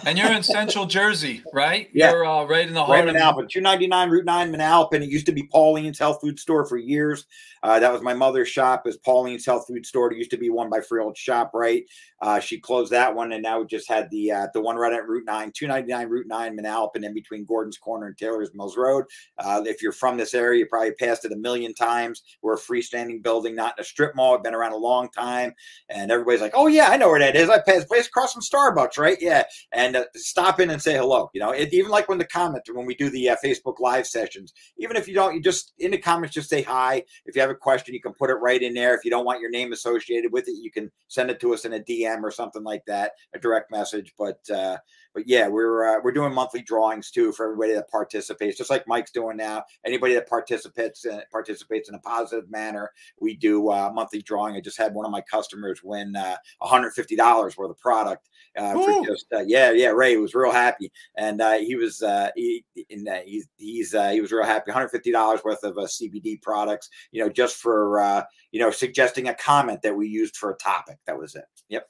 [0.08, 1.88] and you're in Central Jersey, right?
[1.94, 2.10] Yeah.
[2.10, 5.04] You're uh, right in the heart right of Manalapan, 299 Route 9, Manalapan.
[5.04, 7.28] It used to be Pauline's Health Food Store for years.
[7.62, 10.12] Uh, that was my mother's shop, is Pauline's Health Food Store.
[10.12, 11.84] It used to be one by Freehold Shop, right?
[12.22, 14.92] Uh, she closed that one, and now we just had the uh, the one right
[14.92, 19.06] at Route 9, 299 Route 9, Manalapan, in between Gordon's Corner and Taylor's Mills Road.
[19.38, 22.24] Uh, if you're from this area, you probably passed it a million times.
[22.42, 24.36] We're a freestanding building, not in a strip mall.
[24.36, 25.54] I've been around a long time,
[25.90, 27.50] and everybody's like, "Oh yeah, I know where that is.
[27.50, 29.18] I passed place across from Starbucks, right?
[29.20, 31.30] Yeah." And uh, stop in and say hello.
[31.34, 34.08] You know, it, even like when the comment when we do the uh, Facebook Live
[34.08, 37.04] sessions, even if you don't, you just in the comments just say hi.
[37.26, 38.96] If you have a question, you can put it right in there.
[38.96, 41.66] If you don't want your name associated with it, you can send it to us
[41.66, 44.14] in a DM or something like that, a direct message.
[44.18, 44.78] But uh,
[45.14, 48.88] but yeah, we're uh, we're doing monthly drawings too for everybody that participates, just like
[48.88, 49.64] Mike's doing now.
[49.86, 54.56] Anybody that participates uh, participates in a positive manner, we do uh, monthly drawing.
[54.56, 59.06] I just had one of my customers win uh, $150 worth of product uh, for
[59.06, 60.92] just uh, yeah yeah Ray was real happy.
[61.18, 64.72] And uh, he was uh, he in, uh, he's he's uh, he was real happy.
[64.72, 69.34] $150 worth of uh, CBD products you know just for uh, you know suggesting a
[69.34, 70.98] comment that we used for a topic.
[71.08, 71.46] That was it.
[71.70, 71.88] Yep.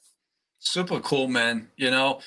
[0.59, 2.19] Super cool man you know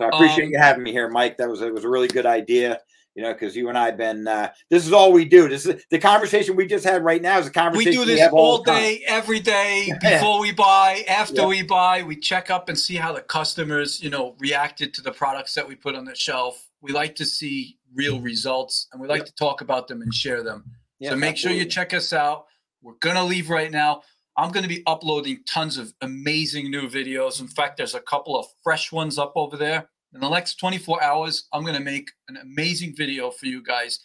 [0.00, 1.36] I appreciate um, you having me here, Mike.
[1.38, 2.80] That was it was a really good idea.
[3.14, 4.26] You know, because you and I have been.
[4.26, 5.48] Uh, this is all we do.
[5.48, 7.38] This is the conversation we just had right now.
[7.38, 11.42] Is a conversation we do this we all, day, every day, before we buy, after
[11.42, 11.46] yeah.
[11.46, 12.02] we buy.
[12.02, 15.68] We check up and see how the customers, you know, reacted to the products that
[15.68, 16.68] we put on the shelf.
[16.80, 20.42] We like to see real results, and we like to talk about them and share
[20.42, 20.64] them.
[20.98, 21.58] Yeah, so make absolutely.
[21.60, 22.46] sure you check us out.
[22.82, 24.02] We're gonna leave right now.
[24.36, 27.40] I'm going to be uploading tons of amazing new videos.
[27.40, 29.88] In fact, there's a couple of fresh ones up over there.
[30.12, 34.00] In the next 24 hours, I'm going to make an amazing video for you guys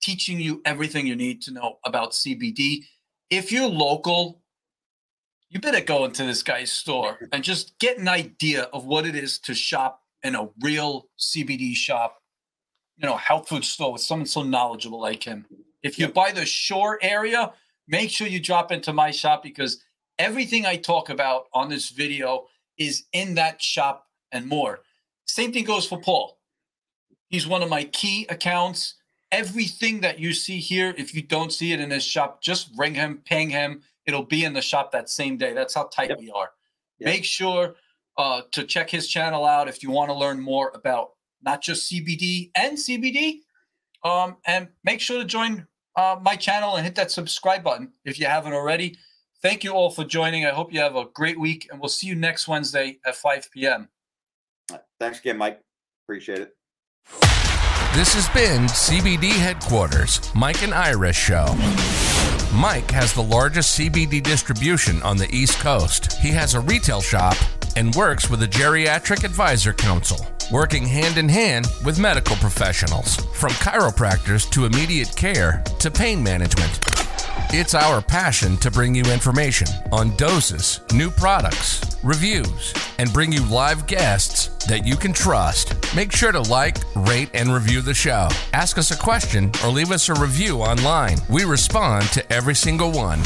[0.00, 2.84] teaching you everything you need to know about CBD.
[3.30, 4.42] If you're local,
[5.50, 9.16] you better go into this guy's store and just get an idea of what it
[9.16, 12.18] is to shop in a real CBD shop,
[12.96, 15.46] you know, health food store with someone so knowledgeable like him.
[15.82, 17.52] If you buy the shore area,
[17.88, 19.82] make sure you drop into my shop because
[20.18, 24.80] everything I talk about on this video is in that shop and more.
[25.26, 26.38] Same thing goes for Paul.
[27.28, 28.94] He's one of my key accounts.
[29.30, 32.94] Everything that you see here, if you don't see it in his shop, just ring
[32.94, 33.82] him, ping him.
[34.06, 35.52] It'll be in the shop that same day.
[35.52, 36.18] That's how tight yep.
[36.18, 36.50] we are.
[36.98, 37.06] Yep.
[37.06, 37.74] Make sure
[38.16, 41.10] uh, to check his channel out if you want to learn more about
[41.42, 43.40] not just CBD and CBD.
[44.02, 45.66] Um, and make sure to join
[45.98, 48.96] uh, my channel and hit that subscribe button if you haven't already.
[49.42, 50.46] Thank you all for joining.
[50.46, 53.50] I hope you have a great week, and we'll see you next Wednesday at 5
[53.52, 53.88] p.m.
[55.00, 55.60] Thanks again, Mike.
[56.04, 56.54] Appreciate it.
[57.94, 61.46] This has been CBD Headquarters, Mike and Ira Show.
[62.54, 66.14] Mike has the largest CBD distribution on the East Coast.
[66.14, 67.36] He has a retail shop
[67.76, 73.50] and works with a geriatric advisor council, working hand in hand with medical professionals, from
[73.52, 77.07] chiropractors to immediate care to pain management.
[77.50, 83.42] It's our passion to bring you information on doses, new products, reviews, and bring you
[83.46, 85.74] live guests that you can trust.
[85.96, 88.28] Make sure to like, rate, and review the show.
[88.52, 91.18] Ask us a question or leave us a review online.
[91.30, 93.20] We respond to every single one.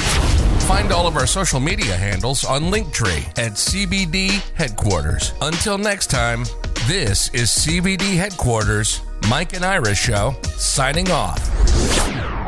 [0.68, 5.32] Find all of our social media handles on Linktree at CBD Headquarters.
[5.40, 6.44] Until next time,
[6.86, 12.41] this is CBD Headquarters, Mike and Ira Show, signing off.